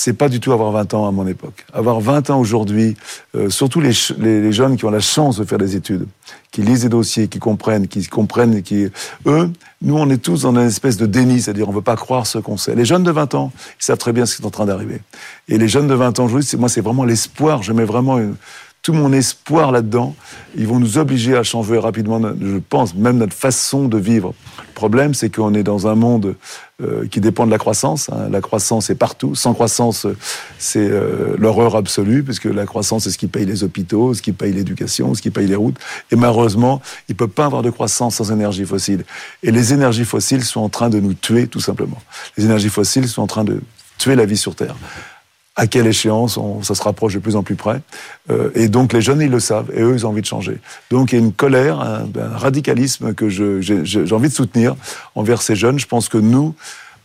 c'est 0.01 0.13
pas 0.13 0.29
du 0.29 0.39
tout 0.39 0.53
avoir 0.53 0.71
20 0.71 0.93
ans 0.93 1.07
à 1.09 1.11
mon 1.11 1.27
époque. 1.27 1.65
Avoir 1.73 1.99
20 1.99 2.29
ans 2.29 2.39
aujourd'hui, 2.39 2.95
euh, 3.35 3.49
surtout 3.49 3.81
les, 3.81 3.91
les, 4.17 4.53
jeunes 4.53 4.77
qui 4.77 4.85
ont 4.85 4.89
la 4.89 5.01
chance 5.01 5.35
de 5.35 5.43
faire 5.43 5.57
des 5.57 5.75
études, 5.75 6.07
qui 6.51 6.61
lisent 6.61 6.83
des 6.83 6.89
dossiers, 6.89 7.27
qui 7.27 7.39
comprennent, 7.39 7.85
qui 7.85 8.07
comprennent, 8.07 8.61
qui 8.63 8.87
eux, 9.25 9.51
nous 9.81 9.97
on 9.97 10.09
est 10.09 10.19
tous 10.19 10.43
dans 10.43 10.55
une 10.55 10.67
espèce 10.67 10.95
de 10.95 11.05
déni, 11.05 11.41
c'est-à-dire 11.41 11.67
on 11.67 11.73
veut 11.73 11.81
pas 11.81 11.97
croire 11.97 12.27
ce 12.27 12.37
qu'on 12.37 12.55
sait. 12.55 12.75
Les 12.75 12.85
jeunes 12.85 13.03
de 13.03 13.11
20 13.11 13.35
ans, 13.35 13.51
ils 13.77 13.83
savent 13.83 13.97
très 13.97 14.13
bien 14.13 14.25
ce 14.25 14.37
qui 14.37 14.41
est 14.41 14.45
en 14.45 14.51
train 14.51 14.65
d'arriver. 14.65 15.01
Et 15.49 15.57
les 15.57 15.67
jeunes 15.67 15.87
de 15.87 15.95
20 15.95 16.17
ans 16.19 16.25
aujourd'hui, 16.25 16.47
moi 16.57 16.69
c'est 16.69 16.79
vraiment 16.79 17.03
l'espoir. 17.03 17.61
Je 17.61 17.73
mets 17.73 17.83
vraiment 17.83 18.19
une, 18.19 18.35
tout 18.81 18.93
mon 18.93 19.11
espoir 19.11 19.73
là-dedans. 19.73 20.15
Ils 20.55 20.67
vont 20.67 20.79
nous 20.79 20.97
obliger 20.97 21.35
à 21.35 21.43
changer 21.43 21.77
rapidement, 21.77 22.21
je 22.21 22.57
pense, 22.57 22.95
même 22.95 23.17
notre 23.17 23.35
façon 23.35 23.89
de 23.89 23.97
vivre. 23.97 24.33
Le 24.79 24.87
problème, 24.87 25.13
c'est 25.13 25.29
qu'on 25.29 25.53
est 25.55 25.63
dans 25.63 25.87
un 25.87 25.95
monde 25.95 26.35
euh, 26.81 27.05
qui 27.05 27.19
dépend 27.19 27.45
de 27.45 27.51
la 27.51 27.57
croissance. 27.57 28.09
Hein. 28.13 28.29
La 28.31 28.39
croissance 28.39 28.89
est 28.89 28.95
partout. 28.95 29.35
Sans 29.35 29.53
croissance, 29.53 30.07
c'est 30.57 30.89
euh, 30.89 31.35
l'horreur 31.37 31.75
absolue, 31.75 32.23
puisque 32.23 32.45
la 32.45 32.65
croissance, 32.65 33.03
c'est 33.03 33.11
ce 33.11 33.17
qui 33.17 33.27
paye 33.27 33.45
les 33.45 33.65
hôpitaux, 33.65 34.13
ce 34.13 34.21
qui 34.21 34.31
paye 34.31 34.53
l'éducation, 34.53 35.13
ce 35.15 35.21
qui 35.21 35.31
paye 35.31 35.47
les 35.47 35.57
routes. 35.57 35.75
Et 36.11 36.15
malheureusement, 36.15 36.81
il 37.09 37.11
ne 37.11 37.17
peut 37.17 37.27
pas 37.27 37.43
avoir 37.43 37.61
de 37.61 37.69
croissance 37.69 38.15
sans 38.15 38.31
énergie 38.31 38.63
fossile. 38.63 39.03
Et 39.43 39.51
les 39.51 39.73
énergies 39.73 40.05
fossiles 40.05 40.45
sont 40.45 40.61
en 40.61 40.69
train 40.69 40.89
de 40.89 41.01
nous 41.01 41.13
tuer, 41.13 41.47
tout 41.47 41.59
simplement. 41.59 42.01
Les 42.37 42.45
énergies 42.45 42.69
fossiles 42.69 43.09
sont 43.09 43.23
en 43.23 43.27
train 43.27 43.43
de 43.43 43.59
tuer 43.97 44.15
la 44.15 44.23
vie 44.23 44.37
sur 44.37 44.55
Terre 44.55 44.77
à 45.59 45.67
quelle 45.67 45.87
échéance 45.87 46.37
on, 46.37 46.63
ça 46.63 46.73
se 46.73 46.81
rapproche 46.81 47.13
de 47.13 47.19
plus 47.19 47.35
en 47.35 47.43
plus 47.43 47.55
près. 47.55 47.81
Euh, 48.31 48.49
et 48.55 48.69
donc 48.69 48.93
les 48.93 49.01
jeunes, 49.01 49.19
ils 49.19 49.29
le 49.29 49.41
savent, 49.41 49.69
et 49.75 49.81
eux, 49.81 49.93
ils 49.93 50.05
ont 50.05 50.09
envie 50.09 50.21
de 50.21 50.25
changer. 50.25 50.57
Donc 50.89 51.11
il 51.11 51.19
y 51.19 51.21
a 51.21 51.21
une 51.21 51.33
colère, 51.33 51.81
un, 51.81 52.07
radicalisme 52.33 53.13
que 53.13 53.27
j'ai 53.27 54.13
envie 54.13 54.29
de 54.29 54.33
soutenir 54.33 54.75
envers 55.15 55.41
ces 55.41 55.55
jeunes. 55.55 55.77
Je 55.77 55.85
pense 55.85 56.07
que 56.07 56.17
nous, 56.17 56.55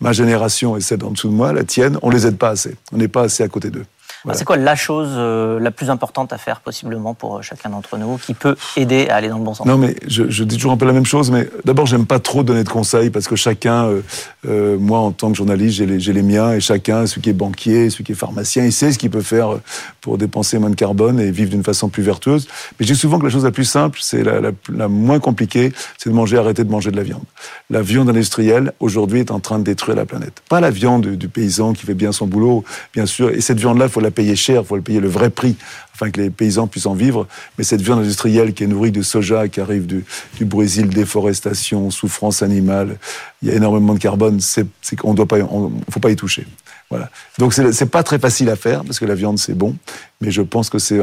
ma 0.01 0.13
génération 0.13 0.77
et 0.77 0.81
celle 0.81 1.03
en 1.05 1.11
dessous 1.11 1.29
de 1.29 1.35
moi, 1.35 1.53
la 1.53 1.65
tienne, 1.65 1.99
on 2.03 2.11
les 2.11 2.29
aide 2.29 2.37
pas 2.37 2.51
assez. 2.51 2.77
On 2.93 2.97
n'est 2.97 3.09
pas 3.09 3.23
assez 3.23 3.43
à 3.43 3.49
côté 3.49 3.71
d'eux. 3.71 3.87
C'est 4.33 4.45
quoi 4.45 4.57
la 4.57 4.75
chose 4.75 5.11
euh, 5.13 5.61
la 5.61 5.71
plus 5.71 5.91
importante 5.91 6.33
à 6.33 6.39
faire 6.39 6.61
possiblement 6.61 7.13
pour 7.13 7.37
euh, 7.37 7.43
chacun 7.43 7.69
d'entre 7.69 7.99
nous 7.99 8.17
qui 8.17 8.33
peut 8.33 8.57
aider 8.77 9.09
à 9.09 9.17
aller 9.17 9.29
dans 9.29 9.37
le 9.37 9.45
bon 9.45 9.53
sens? 9.53 9.67
Non, 9.67 9.77
mais 9.77 9.97
je, 10.07 10.31
je, 10.31 10.45
dis 10.45 10.57
toujours 10.57 10.73
un 10.73 10.77
peu 10.79 10.87
la 10.87 10.93
même 10.93 11.05
chose, 11.05 11.31
mais 11.31 11.49
d'abord, 11.65 11.85
j'aime 11.85 12.07
pas 12.07 12.21
trop 12.21 12.43
donner 12.43 12.65
de 12.65 12.69
conseils 12.69 13.11
parce 13.11 13.29
que 13.29 13.37
chacun, 13.37 13.85
euh, 13.85 14.01
euh 14.49 14.79
moi 14.79 15.01
en 15.01 15.13
tant 15.13 15.31
que 15.31 15.37
journaliste, 15.37 15.77
j'ai 15.77 15.87
les, 15.87 15.99
les, 15.99 16.23
miens 16.23 16.53
et 16.53 16.61
chacun, 16.61 17.07
celui 17.07 17.21
qui 17.21 17.31
est 17.31 17.35
banquier, 17.35 17.91
celui 17.91 18.05
qui 18.05 18.13
est 18.13 18.17
pharmacien, 18.17 18.65
il 18.65 18.73
sait 18.73 18.93
ce 18.93 18.99
qu'il 18.99 19.11
peut 19.11 19.21
faire 19.21 19.59
pour 20.01 20.17
dépenser 20.17 20.59
moins 20.59 20.71
de 20.71 20.75
carbone 20.75 21.21
et 21.21 21.31
vivre 21.31 21.51
d'une 21.51 21.65
façon 21.65 21.91
plus 21.91 22.03
vertueuse. 22.03 22.49
Mais 22.79 22.87
je 22.87 22.93
dis 22.93 22.99
souvent 22.99 23.19
que 23.19 23.25
la 23.25 23.31
chose 23.31 23.45
la 23.45 23.51
plus 23.51 23.65
simple, 23.65 23.99
c'est 24.01 24.23
la, 24.23 24.41
la, 24.41 24.51
la, 24.73 24.89
moins 24.89 25.19
compliquée, 25.19 25.73
c'est 25.99 26.09
de 26.09 26.15
manger, 26.15 26.39
arrêter 26.39 26.65
de 26.65 26.71
manger 26.71 26.91
de 26.91 26.97
la 26.97 27.03
viande. 27.03 27.25
La 27.69 27.83
viande 27.83 28.09
industrielle, 28.09 28.73
aujourd'hui, 28.81 29.21
est 29.21 29.31
en 29.31 29.41
train 29.41 29.59
de 29.59 29.65
détruire 29.65 29.97
la 29.97 30.07
planète. 30.07 30.43
Pas 30.49 30.61
la 30.61 30.71
viande 30.71 31.03
du, 31.03 31.17
du 31.17 31.29
paysan 31.29 31.75
qui 31.75 31.85
fait 31.85 31.95
bien 31.95 32.13
son 32.13 32.27
boulot, 32.27 32.65
bien 32.95 33.07
sûr, 33.07 33.31
et 33.31 33.41
cette 33.41 33.59
viande-là, 33.59 33.87
il 33.87 33.91
faut 33.91 34.01
la 34.01 34.14
payer 34.15 34.37
cher, 34.37 34.63
il 34.63 34.67
faut 34.67 34.77
le 34.77 34.83
payer 34.83 35.01
le 35.01 35.09
vrai 35.09 35.31
prix 35.31 35.57
afin 35.95 36.11
que 36.11 36.21
les 36.21 36.31
paysans 36.31 36.67
puissent 36.67 36.87
en 36.87 36.95
vivre. 36.95 37.27
Mais 37.59 37.65
cette 37.65 37.83
viande 37.83 38.01
industrielle 38.01 38.55
qui 38.55 38.65
est 38.65 38.67
nourrie 38.67 38.91
de 38.91 39.03
soja, 39.03 39.49
qui 39.49 39.61
arrive 39.61 39.87
du, 39.87 40.05
du 40.37 40.45
Brésil, 40.45 40.89
déforestation, 40.89 41.91
souffrance 41.91 42.43
animale, 42.43 42.99
il 43.43 43.49
y 43.49 43.53
a 43.53 43.55
énormément 43.55 43.95
de 43.95 43.99
carbone, 43.99 44.41
c'est 44.41 44.67
qu'on 44.97 45.15
faut 45.17 46.01
pas 46.01 46.11
y 46.11 46.17
toucher. 46.17 46.47
Voilà. 46.91 47.11
Donc 47.39 47.55
c'est 47.55 47.91
pas 47.91 48.03
très 48.03 48.19
facile 48.19 48.51
à 48.51 48.57
faire 48.57 48.85
parce 48.85 48.99
que 48.99 49.05
la 49.05 49.15
viande 49.15 49.39
c'est 49.39 49.55
bon, 49.55 49.77
mais 50.21 50.31
je 50.31 50.43
pense 50.43 50.71
que 50.71 50.79
si 50.79 50.95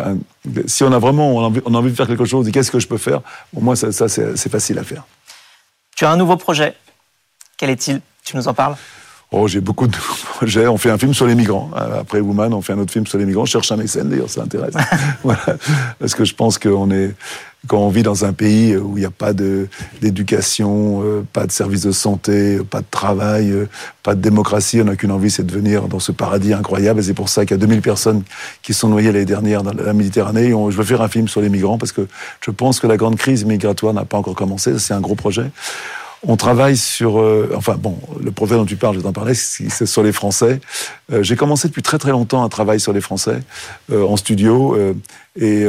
on 0.84 0.92
a 0.92 1.00
vraiment 1.00 1.36
on 1.36 1.44
a, 1.44 1.78
envie, 1.78 1.92
de 1.92 1.96
faire 1.96 2.08
quelque 2.08 2.26
chose, 2.26 2.50
qu'est-ce 2.52 2.72
que 2.72 2.80
je 2.80 2.88
peux 2.88 2.98
faire? 2.98 3.22
Au 3.56 3.62
moins 3.62 3.76
ça 3.76 4.08
c'est 4.08 4.50
facile 4.50 4.80
à 4.80 4.84
faire. 4.84 5.04
Tu 5.96 6.06
as 6.06 6.12
un 6.12 6.18
nouveau 6.18 6.38
projet? 6.38 6.76
Quel 7.58 7.70
est-il? 7.70 8.02
Tu 8.24 8.36
nous 8.38 8.48
en 8.48 8.54
parles? 8.54 8.76
Oh, 9.34 9.48
j'ai 9.48 9.62
beaucoup 9.62 9.88
de 9.88 9.96
projets. 9.96 10.68
On 10.68 10.78
fait 10.78 10.90
un 10.90 10.98
film 10.98 11.14
sur 11.14 11.26
les 11.26 11.36
migrants. 11.36 11.72
Après 11.74 12.20
Woman, 12.20 12.54
on 12.54 12.62
fait 12.62 12.74
un 12.74 12.80
autre 12.80 12.92
film 12.92 13.08
sur 13.08 13.18
les 13.18 13.26
migrants. 13.26 13.46
Je 13.46 13.52
cherche 13.52 13.72
un 13.72 13.78
mécène, 13.78 14.10
d'ailleurs, 14.10 14.30
ça 14.30 14.42
intéresse. 14.42 14.74
voilà. 15.24 15.40
Parce 16.00 16.16
que 16.16 16.26
je 16.26 16.36
pense 16.36 16.60
qu'on 16.60 16.92
est, 16.92 17.16
quand 17.68 17.78
on 17.78 17.88
vit 17.88 18.04
dans 18.04 18.26
un 18.26 18.34
pays 18.34 18.76
où 18.76 18.98
il 18.98 19.00
n'y 19.00 19.06
a 19.06 19.10
pas 19.10 19.32
d'éducation, 19.32 21.02
euh, 21.06 21.26
pas 21.32 21.48
de 21.48 21.52
service 21.54 21.84
de 21.84 21.94
santé, 21.94 22.60
pas 22.70 22.82
de 22.82 22.86
travail, 22.92 23.52
euh, 23.52 23.70
pas 24.04 24.16
de 24.16 24.22
démocratie, 24.22 24.82
on 24.82 24.86
n'a 24.86 24.98
qu'une 24.98 25.12
envie, 25.12 25.32
c'est 25.32 25.46
de 25.46 25.54
venir 25.54 25.84
dans 25.84 26.00
ce 26.00 26.12
paradis 26.12 26.52
incroyable. 26.52 27.00
Et 27.00 27.04
c'est 27.04 27.14
pour 27.14 27.30
ça 27.30 27.46
qu'il 27.46 27.52
y 27.52 27.60
a 27.60 27.66
2000 27.66 27.82
personnes 27.82 28.24
qui 28.62 28.74
sont 28.74 28.90
noyées 28.90 29.14
l'année 29.14 29.24
dernière 29.24 29.64
dans 29.64 29.72
la 29.72 29.94
Méditerranée. 29.94 30.48
Et 30.48 30.50
je 30.50 30.76
veux 30.76 30.84
faire 30.84 31.02
un 31.02 31.08
film 31.08 31.30
sur 31.30 31.40
les 31.40 31.48
migrants 31.48 31.78
parce 31.78 31.94
que 31.94 32.06
je 32.42 32.52
pense 32.52 32.82
que 32.82 32.88
la 32.88 32.98
grande 32.98 33.16
crise 33.16 33.46
migratoire 33.46 33.94
n'a 33.94 34.04
pas 34.04 34.18
encore 34.18 34.36
commencé. 34.36 34.78
C'est 34.78 34.94
un 34.94 35.00
gros 35.00 35.16
projet. 35.16 35.50
On 36.28 36.36
travaille 36.36 36.78
sur, 36.78 37.20
euh, 37.20 37.52
enfin 37.56 37.76
bon, 37.76 37.98
le 38.24 38.32
projet 38.32 38.56
dont 38.56 38.66
tu 38.66 38.76
parles, 38.76 38.96
je 38.96 39.02
t'en 39.02 39.12
parler, 39.12 39.34
c'est 39.34 39.86
sur 39.88 40.04
les 40.04 40.12
Français. 40.12 40.62
Euh, 41.12 41.24
j'ai 41.24 41.36
commencé 41.36 41.68
depuis 41.68 41.82
très 41.82 41.98
très 41.98 42.12
longtemps 42.12 42.44
un 42.44 42.50
travail 42.50 42.80
sur 42.80 42.94
les 42.94 43.02
Français 43.02 43.42
euh, 43.92 44.06
en 44.06 44.18
studio 44.18 44.78
et 45.40 45.66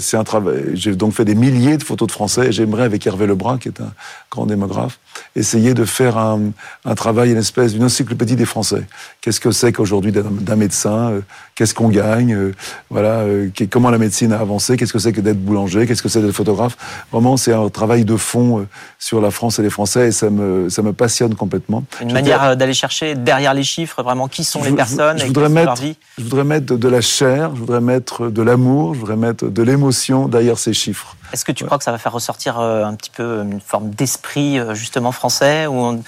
c'est 0.00 0.16
un 0.16 0.24
travail. 0.24 0.72
J'ai 0.74 0.96
donc 0.96 1.12
fait 1.12 1.24
des 1.24 1.34
milliers 1.34 1.76
de 1.76 1.84
photos 1.84 2.08
de 2.08 2.12
Français. 2.12 2.48
et 2.48 2.52
J'aimerais 2.52 2.84
avec 2.84 3.06
Hervé 3.06 3.26
Lebrun, 3.26 3.58
qui 3.58 3.68
est 3.68 3.80
un 3.80 3.92
grand 4.30 4.46
démographe, 4.46 4.98
essayer 5.36 5.74
de 5.74 5.84
faire 5.84 6.18
un, 6.18 6.50
un 6.84 6.94
travail, 6.94 7.30
une 7.30 7.38
espèce 7.38 7.72
d'une 7.72 7.84
encyclopédie 7.84 8.36
des 8.36 8.44
Français. 8.44 8.82
Qu'est-ce 9.20 9.40
que 9.40 9.50
c'est 9.50 9.72
qu'aujourd'hui 9.72 10.12
d'un 10.12 10.56
médecin 10.56 11.20
Qu'est-ce 11.54 11.74
qu'on 11.74 11.88
gagne 11.88 12.52
Voilà, 12.90 13.24
comment 13.70 13.90
la 13.90 13.98
médecine 13.98 14.32
a 14.32 14.40
avancé 14.40 14.76
Qu'est-ce 14.76 14.92
que 14.92 14.98
c'est 14.98 15.12
que 15.12 15.20
d'être 15.20 15.42
boulanger 15.44 15.86
Qu'est-ce 15.86 16.02
que 16.02 16.08
c'est 16.08 16.22
d'être 16.22 16.32
photographe 16.32 16.76
Vraiment, 17.12 17.36
c'est 17.36 17.52
un 17.52 17.68
travail 17.68 18.04
de 18.04 18.16
fond 18.16 18.66
sur 18.98 19.20
la 19.20 19.30
France 19.30 19.58
et 19.58 19.62
les 19.62 19.70
Français 19.70 20.08
et 20.08 20.12
ça 20.12 20.30
me, 20.30 20.68
ça 20.68 20.82
me 20.82 20.92
passionne 20.92 21.34
complètement. 21.34 21.84
Une 22.00 22.12
manière 22.12 22.42
euh, 22.42 22.54
d'aller 22.54 22.74
chercher 22.74 23.14
derrière 23.14 23.54
les 23.54 23.62
chiffres 23.62 24.02
vraiment 24.02 24.28
qui 24.28 24.44
sont 24.44 24.62
les 24.62 24.72
personnes 24.72 25.18
je, 25.18 25.22
je 25.22 25.26
voudrais 25.28 25.48
mettre, 25.48 25.66
leur 25.66 25.76
vie. 25.76 25.96
Je 26.18 26.24
voudrais 26.24 26.44
mettre 26.44 26.76
de 26.76 26.88
la 26.88 27.00
chair, 27.00 27.50
je 27.54 27.60
voudrais 27.60 27.80
mettre 27.80 28.28
de 28.28 28.42
l'amour, 28.42 28.79
je 28.94 28.98
voudrais 28.98 29.16
mettre 29.16 29.48
de 29.48 29.62
l'émotion 29.62 30.28
derrière 30.28 30.58
ces 30.58 30.72
chiffres. 30.72 31.16
Est-ce 31.32 31.44
que 31.44 31.52
tu 31.52 31.64
crois 31.64 31.78
que 31.78 31.84
ça 31.84 31.92
va 31.92 31.98
faire 31.98 32.12
ressortir 32.12 32.58
euh, 32.58 32.84
un 32.84 32.94
petit 32.94 33.10
peu 33.10 33.42
une 33.42 33.60
forme 33.60 33.90
d'esprit 33.90 34.58
euh, 34.58 34.74
justement 34.74 35.12
français 35.12 35.66
ou 35.66 36.02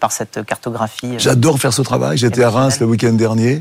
par 0.00 0.10
cette 0.10 0.42
cartographie 0.46 1.16
J'adore 1.18 1.58
faire 1.58 1.74
ce 1.74 1.82
travail. 1.82 2.16
J'étais 2.16 2.42
à 2.42 2.48
Reims 2.48 2.80
le 2.80 2.86
week-end 2.86 3.12
dernier. 3.12 3.58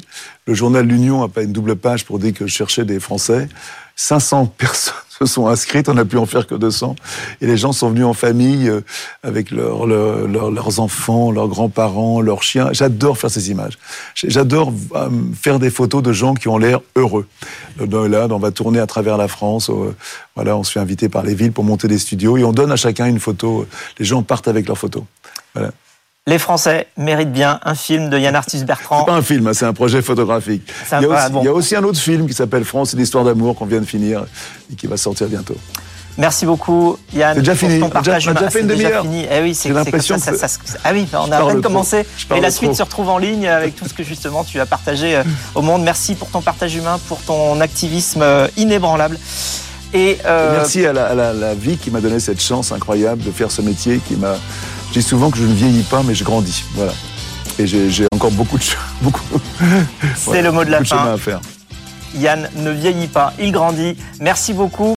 Le 0.48 0.54
journal 0.54 0.86
L'Union 0.86 1.22
a 1.24 1.28
pas 1.28 1.42
une 1.42 1.52
double 1.52 1.76
page 1.76 2.06
pour 2.06 2.20
dire 2.20 2.34
que 2.34 2.48
je 2.48 2.54
cherchais 2.54 2.86
des 2.86 3.02
Français. 3.02 3.50
500 3.98 4.46
personnes 4.58 4.94
se 5.20 5.26
sont 5.26 5.48
inscrites, 5.48 5.88
on 5.88 5.94
n'a 5.94 6.06
pu 6.06 6.18
en 6.18 6.26
faire 6.26 6.46
que 6.46 6.56
200. 6.56 6.96
Et 7.42 7.48
les 7.48 7.58
gens 7.58 7.72
sont 7.72 7.90
venus 7.90 8.06
en 8.06 8.14
famille 8.14 8.68
euh, 8.68 8.82
avec 9.24 9.52
leur, 9.52 9.86
leurs 9.88 10.80
enfants, 10.80 11.32
leurs 11.32 11.48
grands-parents, 11.48 12.22
leurs 12.22 12.44
chiens. 12.44 12.70
J'adore 12.74 13.18
faire 13.18 13.32
ces 13.32 13.50
images. 13.50 13.78
J'adore 14.16 14.74
euh, 14.96 15.10
faire 15.34 15.60
des 15.60 15.70
photos 15.70 16.04
de 16.04 16.12
gens 16.12 16.34
qui 16.34 16.48
ont 16.48 16.58
l'air 16.58 16.82
heureux. 16.96 17.28
Là, 17.80 18.28
on 18.30 18.40
va 18.40 18.52
tourner 18.52 18.80
à 18.80 18.88
travers 18.88 19.18
la 19.18 19.28
France. 19.28 19.72
Voilà, 20.36 20.58
on 20.58 20.64
se 20.64 20.72
fait 20.72 20.80
inviter 20.80 21.10
par 21.10 21.24
les 21.24 21.36
villes 21.36 21.52
pour 21.52 21.64
monter 21.64 21.88
des 21.88 22.00
studios 22.00 22.38
et 22.38 22.44
on 22.44 22.52
donne 22.52 22.72
à 22.72 22.76
chacun 22.76 23.06
une 23.06 23.20
photo. 23.20 23.66
Les 24.00 24.06
gens 24.06 24.22
partent 24.24 24.48
avec 24.48 24.68
leurs 24.68 24.78
photos. 24.78 25.04
Voilà. 25.54 25.72
Les 26.28 26.40
Français 26.40 26.88
méritent 26.98 27.32
bien 27.32 27.60
un 27.64 27.76
film 27.76 28.10
de 28.10 28.18
Yann 28.18 28.36
Arthus 28.36 28.64
Bertrand. 28.64 29.02
C'est 29.02 29.12
pas 29.12 29.18
un 29.18 29.22
film, 29.22 29.46
hein, 29.46 29.54
c'est 29.54 29.66
un 29.66 29.74
projet 29.74 30.02
photographique. 30.02 30.64
il, 30.94 31.04
y 31.04 31.06
aussi, 31.06 31.22
il, 31.40 31.44
y 31.44 31.48
a 31.48 31.54
aussi, 31.54 31.76
un 31.76 31.84
autre 31.84 32.00
film 32.00 32.26
qui 32.26 32.34
s'appelle 32.34 32.64
France, 32.64 32.94
une 32.94 33.02
histoire 33.02 33.24
d'amour 33.24 33.56
qu'on 33.56 33.68
vient 33.68 33.80
de 33.80 33.86
finir 33.86 34.26
et 34.72 34.76
qui 34.76 34.88
va 34.88 34.98
sortir 34.98 35.28
bientôt. 35.28 35.56
Merci 36.18 36.48
beaucoup, 36.48 36.98
Yann. 37.14 37.36
C'est 37.36 37.42
déjà 37.42 37.54
fini. 37.54 37.80
On 37.80 37.90
a 37.90 38.02
déjà, 38.02 38.34
déjà 38.34 38.50
fait 38.50 38.62
une 38.62 38.68
demi-heure. 38.68 39.06
Eh 39.32 39.42
oui, 39.44 39.54
c'est 39.54 39.70
l'impression 39.70 40.18
ça, 40.18 40.34
ça, 40.34 40.48
ça, 40.48 40.80
Ah 40.84 40.94
oui, 40.94 41.06
on 41.14 41.32
a 41.32 41.38
à 41.38 41.46
peine 41.46 41.62
commencé. 41.62 42.08
Et 42.36 42.42
la 42.42 42.50
suite 42.50 42.74
se 42.74 42.82
retrouve 42.82 43.10
en 43.10 43.20
ligne 43.20 43.48
avec 43.48 43.76
tout 43.76 43.88
ce 43.88 43.94
que 43.94 44.02
justement 44.02 44.44
tu 44.44 44.60
as 44.60 44.66
partagé 44.66 45.18
euh, 45.18 45.24
au 45.54 45.62
monde. 45.62 45.84
Merci 45.84 46.16
pour 46.16 46.32
ton 46.32 46.42
partage 46.42 46.74
humain, 46.76 47.00
pour 47.08 47.22
ton 47.22 47.62
activisme 47.62 48.24
euh, 48.24 48.48
inébranlable. 48.58 49.20
Et, 49.94 50.18
euh... 50.26 50.54
Merci 50.58 50.88
à 50.88 50.94
la, 50.94 51.06
à 51.06 51.14
la, 51.14 51.34
la 51.34 51.54
vie 51.54 51.78
qui 51.78 51.92
m'a 51.92 52.02
donné 52.02 52.20
cette 52.20 52.42
chance 52.42 52.72
incroyable 52.72 53.24
de 53.24 53.30
faire 53.30 53.52
ce 53.52 53.62
métier 53.62 54.00
qui 54.00 54.16
m'a 54.16 54.38
dis 55.00 55.06
souvent 55.06 55.30
que 55.30 55.38
je 55.38 55.44
ne 55.44 55.54
vieillis 55.54 55.84
pas, 55.84 56.04
mais 56.04 56.16
je 56.16 56.24
grandis. 56.24 56.64
Voilà. 56.74 56.94
Et 57.60 57.68
j'ai 57.68 58.08
encore 58.14 58.32
beaucoup 58.32 58.58
de 58.58 58.64
beaucoup. 59.02 59.22
C'est 60.16 60.42
le 60.42 60.52
mot 60.52 60.64
de 60.64 60.72
la 60.72 60.84
fin. 60.84 61.14
à 61.14 61.18
faire. 61.18 61.40
Yann 62.18 62.50
ne 62.56 62.72
vieillit 62.72 63.08
pas, 63.08 63.34
il 63.40 63.52
grandit. 63.52 63.98
Merci 64.22 64.54
beaucoup. 64.54 64.94